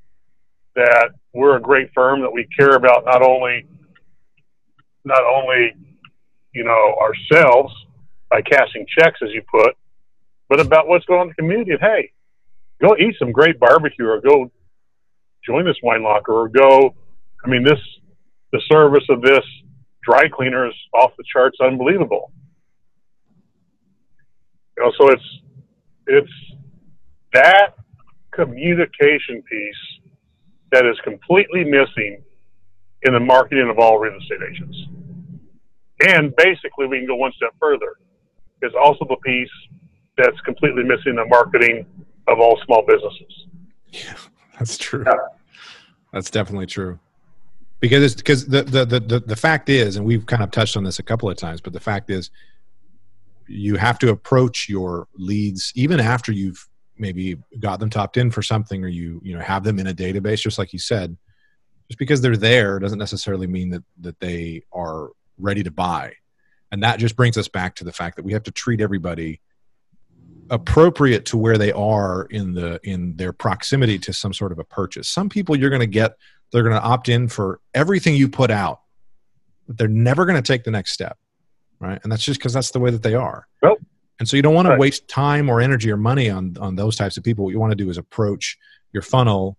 that 0.75 1.11
we're 1.33 1.55
a 1.55 1.61
great 1.61 1.89
firm, 1.93 2.21
that 2.21 2.31
we 2.31 2.47
care 2.57 2.75
about 2.75 3.05
not 3.05 3.21
only 3.21 3.65
not 5.05 5.23
only 5.23 5.73
you 6.57 6.63
know, 6.63 6.95
ourselves 6.99 7.71
by 8.31 8.41
cashing 8.41 8.85
checks, 8.97 9.19
as 9.21 9.29
you 9.31 9.43
put, 9.49 9.75
but 10.49 10.59
about 10.59 10.87
what's 10.87 11.05
going 11.05 11.21
on 11.21 11.27
in 11.27 11.29
the 11.29 11.35
community. 11.35 11.73
Hey, 11.79 12.11
go 12.81 12.95
eat 12.97 13.15
some 13.19 13.31
great 13.31 13.59
barbecue 13.59 14.07
or 14.07 14.19
go 14.19 14.51
join 15.45 15.65
this 15.65 15.77
wine 15.83 16.03
locker 16.03 16.33
or 16.33 16.49
go. 16.49 16.95
I 17.45 17.47
mean, 17.47 17.63
this, 17.63 17.79
the 18.51 18.61
service 18.71 19.03
of 19.09 19.21
this 19.21 19.43
dry 20.03 20.27
cleaner 20.33 20.67
is 20.67 20.73
off 20.95 21.11
the 21.15 21.23
charts, 21.31 21.57
unbelievable. 21.61 22.31
You 24.77 24.83
know, 24.83 24.91
so 24.99 25.11
it's, 25.11 25.39
it's 26.07 26.31
that 27.33 27.75
communication 28.31 29.43
piece 29.43 30.01
that 30.71 30.87
is 30.87 30.97
completely 31.03 31.63
missing 31.63 32.23
in 33.03 33.13
the 33.13 33.19
marketing 33.19 33.69
of 33.69 33.77
all 33.77 33.99
real 33.99 34.17
estate 34.19 34.39
agents. 34.49 34.77
And 36.01 36.35
basically, 36.35 36.87
we 36.87 36.99
can 36.99 37.07
go 37.07 37.15
one 37.15 37.31
step 37.35 37.53
further. 37.59 37.95
Is 38.61 38.73
also 38.79 39.05
the 39.07 39.17
piece 39.17 39.49
that's 40.17 40.39
completely 40.41 40.83
missing 40.83 41.15
the 41.15 41.25
marketing 41.25 41.85
of 42.27 42.39
all 42.39 42.59
small 42.65 42.83
businesses. 42.85 43.45
Yeah, 43.89 44.15
that's 44.59 44.77
true. 44.77 45.03
Yeah. 45.05 45.13
That's 46.11 46.29
definitely 46.29 46.65
true. 46.65 46.99
Because 47.79 48.03
it's 48.03 48.15
because 48.15 48.47
the, 48.47 48.63
the 48.63 48.85
the 48.85 49.19
the 49.19 49.35
fact 49.35 49.69
is, 49.69 49.97
and 49.97 50.05
we've 50.05 50.25
kind 50.25 50.41
of 50.41 50.49
touched 50.49 50.75
on 50.75 50.83
this 50.83 50.97
a 50.97 51.03
couple 51.03 51.29
of 51.29 51.37
times, 51.37 51.61
but 51.61 51.73
the 51.73 51.79
fact 51.79 52.09
is, 52.09 52.31
you 53.47 53.75
have 53.75 53.99
to 53.99 54.09
approach 54.09 54.67
your 54.67 55.07
leads 55.15 55.71
even 55.75 55.99
after 55.99 56.31
you've 56.31 56.67
maybe 56.97 57.37
got 57.59 57.79
them 57.79 57.91
topped 57.91 58.17
in 58.17 58.31
for 58.31 58.41
something, 58.41 58.83
or 58.83 58.87
you 58.87 59.21
you 59.23 59.35
know 59.35 59.41
have 59.41 59.63
them 59.63 59.77
in 59.77 59.87
a 59.87 59.93
database, 59.93 60.41
just 60.41 60.57
like 60.57 60.73
you 60.73 60.79
said. 60.79 61.15
Just 61.87 61.99
because 61.99 62.19
they're 62.19 62.35
there 62.35 62.79
doesn't 62.79 62.97
necessarily 62.97 63.45
mean 63.45 63.69
that 63.69 63.83
that 64.01 64.19
they 64.19 64.63
are 64.73 65.09
ready 65.37 65.63
to 65.63 65.71
buy. 65.71 66.13
And 66.71 66.83
that 66.83 66.99
just 66.99 67.15
brings 67.15 67.37
us 67.37 67.47
back 67.47 67.75
to 67.75 67.83
the 67.83 67.93
fact 67.93 68.17
that 68.17 68.25
we 68.25 68.33
have 68.33 68.43
to 68.43 68.51
treat 68.51 68.81
everybody 68.81 69.39
appropriate 70.49 71.25
to 71.25 71.37
where 71.37 71.57
they 71.57 71.71
are 71.71 72.23
in 72.29 72.53
the 72.53 72.79
in 72.83 73.15
their 73.17 73.33
proximity 73.33 73.99
to 73.99 74.13
some 74.13 74.33
sort 74.33 74.51
of 74.51 74.59
a 74.59 74.63
purchase. 74.63 75.07
Some 75.07 75.29
people 75.29 75.55
you're 75.57 75.69
going 75.69 75.81
to 75.81 75.87
get 75.87 76.17
they're 76.51 76.63
going 76.63 76.75
to 76.75 76.81
opt 76.81 77.09
in 77.09 77.27
for 77.27 77.59
everything 77.73 78.15
you 78.15 78.29
put 78.29 78.51
out. 78.51 78.81
But 79.67 79.77
they're 79.77 79.89
never 79.89 80.25
going 80.25 80.41
to 80.41 80.47
take 80.47 80.63
the 80.63 80.71
next 80.71 80.93
step. 80.93 81.17
Right? 81.79 81.99
And 82.03 82.11
that's 82.11 82.23
just 82.23 82.39
cuz 82.39 82.53
that's 82.53 82.71
the 82.71 82.79
way 82.79 82.91
that 82.91 83.03
they 83.03 83.13
are. 83.13 83.47
Nope. 83.61 83.79
And 84.19 84.27
so 84.27 84.35
you 84.35 84.41
don't 84.41 84.55
want 84.55 84.67
Right. 84.67 84.75
to 84.75 84.79
waste 84.79 85.07
time 85.07 85.49
or 85.49 85.61
energy 85.61 85.91
or 85.91 85.97
money 85.97 86.29
on 86.29 86.55
on 86.59 86.75
those 86.75 86.95
types 86.95 87.17
of 87.17 87.23
people. 87.23 87.45
What 87.45 87.51
you 87.51 87.59
want 87.59 87.71
to 87.71 87.75
do 87.83 87.89
is 87.89 87.97
approach 87.97 88.57
your 88.93 89.03
funnel 89.03 89.57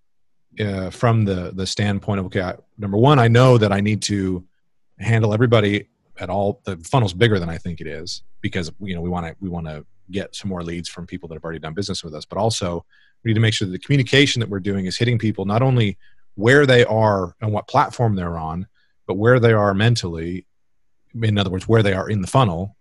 uh, 0.58 0.90
from 0.90 1.24
the 1.24 1.52
the 1.54 1.66
standpoint 1.66 2.20
of 2.20 2.26
okay, 2.26 2.40
I, 2.40 2.54
number 2.78 2.96
one, 2.96 3.18
I 3.18 3.28
know 3.28 3.58
that 3.58 3.72
I 3.72 3.80
need 3.80 4.02
to 4.02 4.44
handle 5.00 5.32
everybody 5.32 5.88
at 6.18 6.30
all. 6.30 6.60
The 6.64 6.76
funnel's 6.78 7.14
bigger 7.14 7.38
than 7.38 7.48
I 7.48 7.58
think 7.58 7.80
it 7.80 7.86
is 7.86 8.22
because 8.40 8.70
you 8.80 8.94
know 8.94 9.00
we 9.00 9.10
want 9.10 9.26
to 9.26 9.36
we 9.40 9.48
want 9.48 9.66
to 9.66 9.84
get 10.10 10.34
some 10.34 10.48
more 10.48 10.62
leads 10.62 10.88
from 10.88 11.06
people 11.06 11.28
that 11.28 11.34
have 11.34 11.44
already 11.44 11.58
done 11.58 11.74
business 11.74 12.02
with 12.02 12.14
us, 12.14 12.24
but 12.24 12.38
also 12.38 12.84
we 13.22 13.30
need 13.30 13.34
to 13.34 13.40
make 13.40 13.54
sure 13.54 13.66
that 13.66 13.72
the 13.72 13.78
communication 13.78 14.40
that 14.40 14.48
we're 14.48 14.60
doing 14.60 14.86
is 14.86 14.96
hitting 14.96 15.18
people 15.18 15.44
not 15.44 15.62
only 15.62 15.98
where 16.34 16.66
they 16.66 16.84
are 16.84 17.34
and 17.40 17.52
what 17.52 17.66
platform 17.68 18.14
they're 18.14 18.38
on, 18.38 18.66
but 19.06 19.14
where 19.14 19.40
they 19.40 19.52
are 19.52 19.74
mentally. 19.74 20.46
In 21.20 21.38
other 21.38 21.50
words, 21.50 21.66
where 21.66 21.82
they 21.82 21.94
are 21.94 22.08
in 22.08 22.20
the 22.20 22.28
funnel, 22.28 22.76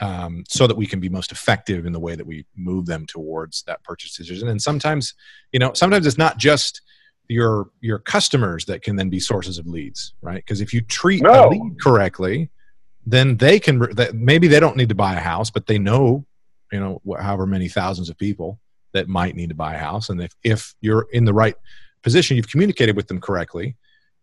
um, 0.00 0.44
so 0.48 0.66
that 0.66 0.76
we 0.76 0.86
can 0.86 1.00
be 1.00 1.08
most 1.08 1.32
effective 1.32 1.86
in 1.86 1.92
the 1.92 2.00
way 2.00 2.14
that 2.14 2.26
we 2.26 2.46
move 2.54 2.86
them 2.86 3.06
towards 3.06 3.62
that 3.62 3.82
purchase 3.82 4.16
decision. 4.16 4.48
And 4.48 4.60
sometimes, 4.60 5.14
you 5.52 5.58
know, 5.58 5.72
sometimes 5.72 6.06
it's 6.06 6.18
not 6.18 6.38
just 6.38 6.82
your 7.28 7.70
your 7.80 7.98
customers 7.98 8.64
that 8.66 8.82
can 8.82 8.96
then 8.96 9.10
be 9.10 9.20
sources 9.20 9.58
of 9.58 9.66
leads, 9.66 10.14
right? 10.20 10.36
Because 10.36 10.60
if 10.60 10.72
you 10.72 10.80
treat 10.82 11.24
a 11.24 11.48
lead 11.48 11.76
correctly, 11.82 12.50
then 13.04 13.36
they 13.36 13.58
can 13.58 13.86
maybe 14.12 14.48
they 14.48 14.60
don't 14.60 14.76
need 14.76 14.88
to 14.88 14.94
buy 14.94 15.14
a 15.14 15.20
house, 15.20 15.50
but 15.50 15.66
they 15.66 15.78
know, 15.78 16.24
you 16.72 16.80
know, 16.80 17.00
however 17.18 17.46
many 17.46 17.68
thousands 17.68 18.10
of 18.10 18.18
people 18.18 18.58
that 18.92 19.08
might 19.08 19.36
need 19.36 19.48
to 19.48 19.54
buy 19.54 19.74
a 19.74 19.78
house, 19.78 20.08
and 20.10 20.20
if 20.20 20.32
if 20.42 20.74
you're 20.80 21.06
in 21.12 21.24
the 21.24 21.34
right 21.34 21.54
position, 22.02 22.36
you've 22.36 22.48
communicated 22.48 22.96
with 22.96 23.08
them 23.08 23.20
correctly. 23.20 23.76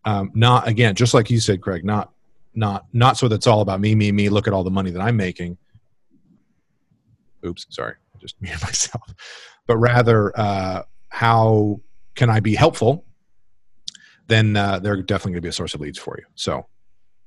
Um, 0.06 0.32
not 0.34 0.68
again, 0.68 0.96
just 0.96 1.14
like 1.14 1.30
you 1.30 1.40
said, 1.40 1.62
Craig, 1.62 1.86
not 1.86 2.12
not 2.54 2.86
not 2.94 3.18
so 3.18 3.28
that's 3.28 3.48
all 3.48 3.62
about 3.62 3.80
me, 3.80 3.96
me, 3.96 4.12
me. 4.12 4.30
Look 4.30 4.48
at 4.48 4.54
all 4.54 4.64
the 4.64 4.72
money 4.72 4.92
that 4.92 5.02
I'm 5.02 5.18
making. 5.18 5.58
Oops, 7.46 7.66
sorry, 7.70 7.96
I 8.16 8.20
just 8.20 8.36
muted 8.42 8.62
myself. 8.62 9.14
But 9.66 9.78
rather, 9.78 10.38
uh, 10.38 10.84
how 11.10 11.80
can 12.16 12.30
I 12.30 12.40
be 12.40 12.56
helpful? 12.56 13.06
Then 14.28 14.56
uh, 14.56 14.80
they're 14.80 15.02
definitely 15.02 15.34
going 15.34 15.42
to 15.42 15.42
be 15.42 15.50
a 15.50 15.54
source 15.54 15.74
of 15.74 15.82
leads 15.82 16.00
for 16.00 16.18
you. 16.18 16.26
So, 16.36 16.66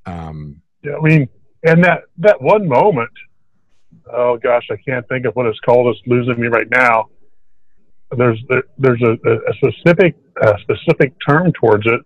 um, 0.06 0.62
Yeah, 0.82 0.96
I 0.96 1.00
mean, 1.00 1.28
and 1.64 1.84
that 1.84 2.02
that 2.18 2.40
one 2.40 2.66
moment, 2.66 3.10
oh 4.12 4.38
gosh, 4.38 4.66
I 4.70 4.76
can't 4.76 5.06
think 5.08 5.26
of 5.26 5.34
what 5.36 5.46
it's 5.46 5.60
called. 5.60 5.94
It's 5.94 6.06
losing 6.06 6.40
me 6.40 6.48
right 6.48 6.68
now. 6.70 7.06
There's 8.16 8.42
there, 8.48 8.62
there's 8.78 9.02
a, 9.02 9.12
a 9.12 9.54
specific 9.56 10.16
a 10.42 10.54
specific 10.62 11.12
term 11.28 11.52
towards 11.52 11.86
it. 11.86 12.00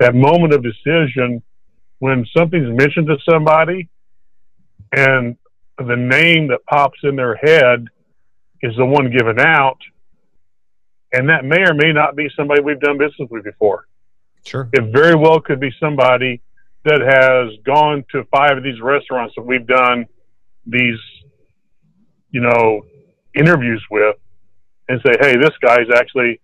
That 0.00 0.14
moment 0.14 0.54
of 0.54 0.62
decision 0.62 1.42
when 1.98 2.26
something's 2.36 2.76
mentioned 2.76 3.06
to 3.06 3.16
somebody, 3.30 3.88
and 4.92 5.36
the 5.78 5.96
name 5.96 6.48
that 6.48 6.64
pops 6.66 6.98
in 7.02 7.16
their 7.16 7.36
head 7.36 7.86
is 8.62 8.74
the 8.76 8.84
one 8.84 9.10
given 9.10 9.38
out, 9.38 9.78
and 11.14 11.28
that 11.28 11.44
may 11.44 11.62
or 11.62 11.74
may 11.74 11.92
not 11.92 12.16
be 12.16 12.28
somebody 12.36 12.60
we've 12.60 12.80
done 12.80 12.98
business 12.98 13.28
with 13.30 13.44
before 13.44 13.86
sure. 14.44 14.68
it 14.72 14.92
very 14.92 15.14
well 15.14 15.40
could 15.40 15.60
be 15.60 15.70
somebody 15.80 16.40
that 16.84 17.00
has 17.00 17.58
gone 17.64 18.04
to 18.12 18.24
five 18.24 18.56
of 18.58 18.62
these 18.62 18.80
restaurants 18.80 19.34
that 19.36 19.42
we've 19.42 19.66
done 19.66 20.06
these, 20.66 20.98
you 22.30 22.40
know, 22.40 22.84
interviews 23.34 23.82
with 23.90 24.16
and 24.88 25.00
say, 25.04 25.14
hey, 25.20 25.36
this 25.36 25.52
guy's 25.62 25.86
actually 25.94 26.40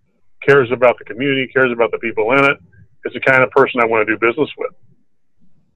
cares 0.47 0.71
about 0.73 0.99
the 0.99 1.05
community, 1.05 1.47
cares 1.53 1.71
about 1.71 1.91
the 1.91 1.99
people 1.99 2.33
in 2.33 2.45
it. 2.45 2.57
It's 3.05 3.15
the 3.15 3.21
kind 3.21 3.43
of 3.43 3.51
person 3.51 3.81
I 3.81 3.87
want 3.87 4.07
to 4.07 4.15
do 4.15 4.19
business 4.19 4.49
with. 4.57 4.73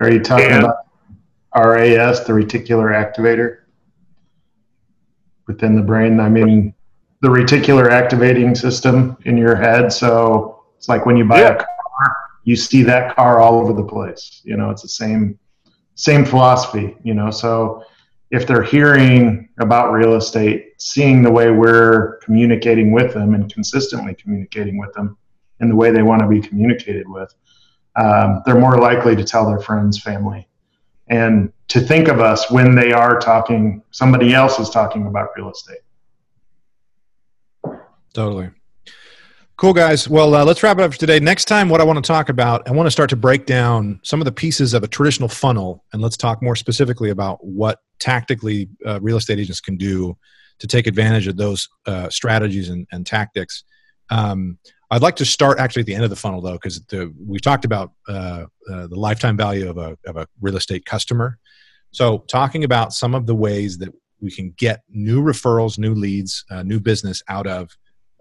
Are 0.00 0.10
you 0.10 0.20
talking 0.20 0.46
And- 0.46 0.64
about 0.64 0.76
RAS, 1.54 2.24
the 2.24 2.32
reticular 2.32 2.92
activator 2.92 3.58
within 5.46 5.76
the 5.76 5.82
brain? 5.82 6.20
I 6.20 6.28
mean, 6.28 6.73
the 7.24 7.30
reticular 7.30 7.90
activating 7.90 8.54
system 8.54 9.16
in 9.24 9.38
your 9.38 9.56
head. 9.56 9.90
So 9.90 10.62
it's 10.76 10.90
like 10.90 11.06
when 11.06 11.16
you 11.16 11.24
buy 11.24 11.40
Yeah. 11.40 11.52
a 11.52 11.56
car, 11.56 12.16
you 12.42 12.54
see 12.54 12.82
that 12.82 13.16
car 13.16 13.40
all 13.40 13.54
over 13.60 13.72
the 13.72 13.82
place. 13.82 14.42
You 14.44 14.58
know, 14.58 14.68
it's 14.68 14.82
the 14.82 14.88
same 14.88 15.38
same 15.94 16.26
philosophy. 16.26 16.94
You 17.02 17.14
know, 17.14 17.30
so 17.30 17.82
if 18.30 18.46
they're 18.46 18.62
hearing 18.62 19.48
about 19.58 19.92
real 19.92 20.16
estate, 20.16 20.72
seeing 20.76 21.22
the 21.22 21.30
way 21.30 21.50
we're 21.50 22.18
communicating 22.18 22.92
with 22.92 23.14
them 23.14 23.32
and 23.32 23.50
consistently 23.50 24.14
communicating 24.14 24.76
with 24.76 24.92
them 24.92 25.16
in 25.60 25.70
the 25.70 25.76
way 25.76 25.90
they 25.90 26.02
want 26.02 26.20
to 26.20 26.28
be 26.28 26.40
communicated 26.42 27.08
with, 27.08 27.32
um, 27.96 28.42
they're 28.44 28.60
more 28.60 28.76
likely 28.76 29.16
to 29.16 29.24
tell 29.24 29.46
their 29.46 29.60
friends, 29.60 29.98
family, 29.98 30.46
and 31.08 31.50
to 31.68 31.80
think 31.80 32.08
of 32.08 32.20
us 32.20 32.50
when 32.50 32.74
they 32.74 32.92
are 32.92 33.18
talking, 33.18 33.82
somebody 33.92 34.34
else 34.34 34.58
is 34.58 34.68
talking 34.68 35.06
about 35.06 35.30
real 35.38 35.50
estate. 35.50 35.83
Totally. 38.14 38.50
Cool, 39.56 39.72
guys. 39.72 40.08
Well, 40.08 40.34
uh, 40.34 40.44
let's 40.44 40.62
wrap 40.62 40.78
it 40.78 40.82
up 40.82 40.92
for 40.92 40.98
today. 40.98 41.20
Next 41.20 41.44
time, 41.44 41.68
what 41.68 41.80
I 41.80 41.84
want 41.84 42.02
to 42.02 42.06
talk 42.06 42.28
about, 42.28 42.66
I 42.68 42.72
want 42.72 42.86
to 42.86 42.90
start 42.90 43.10
to 43.10 43.16
break 43.16 43.44
down 43.44 44.00
some 44.02 44.20
of 44.20 44.24
the 44.24 44.32
pieces 44.32 44.72
of 44.72 44.82
a 44.82 44.88
traditional 44.88 45.28
funnel, 45.28 45.84
and 45.92 46.00
let's 46.00 46.16
talk 46.16 46.42
more 46.42 46.56
specifically 46.56 47.10
about 47.10 47.44
what 47.44 47.80
tactically 48.00 48.68
uh, 48.86 48.98
real 49.00 49.16
estate 49.16 49.38
agents 49.38 49.60
can 49.60 49.76
do 49.76 50.16
to 50.58 50.66
take 50.66 50.86
advantage 50.86 51.26
of 51.26 51.36
those 51.36 51.68
uh, 51.86 52.08
strategies 52.08 52.68
and, 52.68 52.86
and 52.90 53.06
tactics. 53.06 53.64
Um, 54.10 54.58
I'd 54.90 55.02
like 55.02 55.16
to 55.16 55.24
start 55.24 55.58
actually 55.58 55.80
at 55.80 55.86
the 55.86 55.94
end 55.94 56.04
of 56.04 56.10
the 56.10 56.16
funnel, 56.16 56.40
though, 56.40 56.54
because 56.54 56.80
we 57.24 57.38
talked 57.38 57.64
about 57.64 57.92
uh, 58.08 58.46
uh, 58.70 58.86
the 58.86 58.96
lifetime 58.96 59.36
value 59.36 59.68
of 59.68 59.78
a, 59.78 59.96
of 60.06 60.16
a 60.16 60.26
real 60.40 60.56
estate 60.56 60.84
customer. 60.84 61.38
So, 61.90 62.18
talking 62.28 62.64
about 62.64 62.92
some 62.92 63.14
of 63.14 63.26
the 63.26 63.34
ways 63.34 63.78
that 63.78 63.92
we 64.20 64.30
can 64.32 64.52
get 64.56 64.82
new 64.88 65.22
referrals, 65.22 65.78
new 65.78 65.94
leads, 65.94 66.44
uh, 66.50 66.62
new 66.62 66.80
business 66.80 67.22
out 67.28 67.46
of 67.46 67.70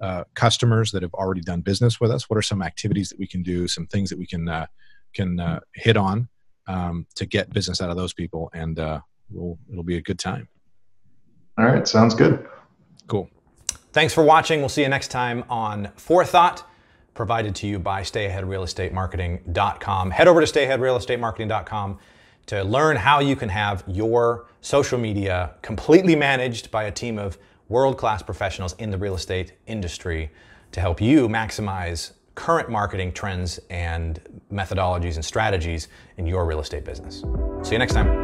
uh, 0.03 0.23
customers 0.33 0.91
that 0.91 1.01
have 1.01 1.13
already 1.13 1.39
done 1.39 1.61
business 1.61 2.01
with 2.01 2.11
us? 2.11 2.29
What 2.29 2.37
are 2.37 2.41
some 2.41 2.61
activities 2.61 3.07
that 3.09 3.17
we 3.17 3.25
can 3.25 3.41
do? 3.41 3.69
Some 3.69 3.87
things 3.87 4.09
that 4.09 4.19
we 4.19 4.25
can 4.25 4.49
uh, 4.49 4.65
can 5.13 5.39
uh, 5.39 5.61
hit 5.73 5.95
on 5.95 6.27
um, 6.67 7.07
to 7.15 7.25
get 7.25 7.53
business 7.53 7.79
out 7.81 7.89
of 7.89 7.95
those 7.95 8.11
people, 8.11 8.51
and 8.53 8.77
uh, 8.79 8.99
we'll, 9.29 9.57
it'll 9.71 9.83
be 9.83 9.95
a 9.95 10.01
good 10.01 10.19
time. 10.19 10.49
All 11.57 11.63
right, 11.65 11.87
sounds 11.87 12.15
good. 12.15 12.45
Cool. 13.07 13.29
Thanks 13.93 14.13
for 14.13 14.25
watching. 14.25 14.59
We'll 14.59 14.67
see 14.69 14.81
you 14.81 14.89
next 14.89 15.07
time 15.07 15.45
on 15.49 15.89
Forethought, 15.95 16.69
provided 17.13 17.55
to 17.55 17.65
you 17.67 17.79
by 17.79 18.01
StayAheadRealEstateMarketing.com. 18.01 20.11
Head 20.11 20.27
over 20.27 20.45
to 20.45 20.51
StayAheadRealEstateMarketing.com 20.51 21.99
to 22.47 22.63
learn 22.63 22.97
how 22.97 23.21
you 23.21 23.37
can 23.37 23.49
have 23.49 23.85
your 23.87 24.47
social 24.59 24.99
media 24.99 25.53
completely 25.61 26.17
managed 26.17 26.71
by 26.71 26.83
a 26.83 26.91
team 26.91 27.17
of 27.17 27.37
world-class 27.69 28.21
professionals 28.23 28.73
in 28.79 28.91
the 28.91 28.97
real 28.97 29.15
estate 29.15 29.53
industry 29.67 30.31
to 30.71 30.79
help 30.81 31.01
you 31.01 31.27
maximize 31.27 32.11
current 32.35 32.69
marketing 32.69 33.11
trends 33.11 33.59
and 33.69 34.19
methodologies 34.51 35.15
and 35.15 35.23
strategies 35.23 35.87
in 36.17 36.25
your 36.25 36.45
real 36.45 36.59
estate 36.59 36.83
business. 36.83 37.23
See 37.63 37.73
you 37.73 37.79
next 37.79 37.93
time. 37.93 38.23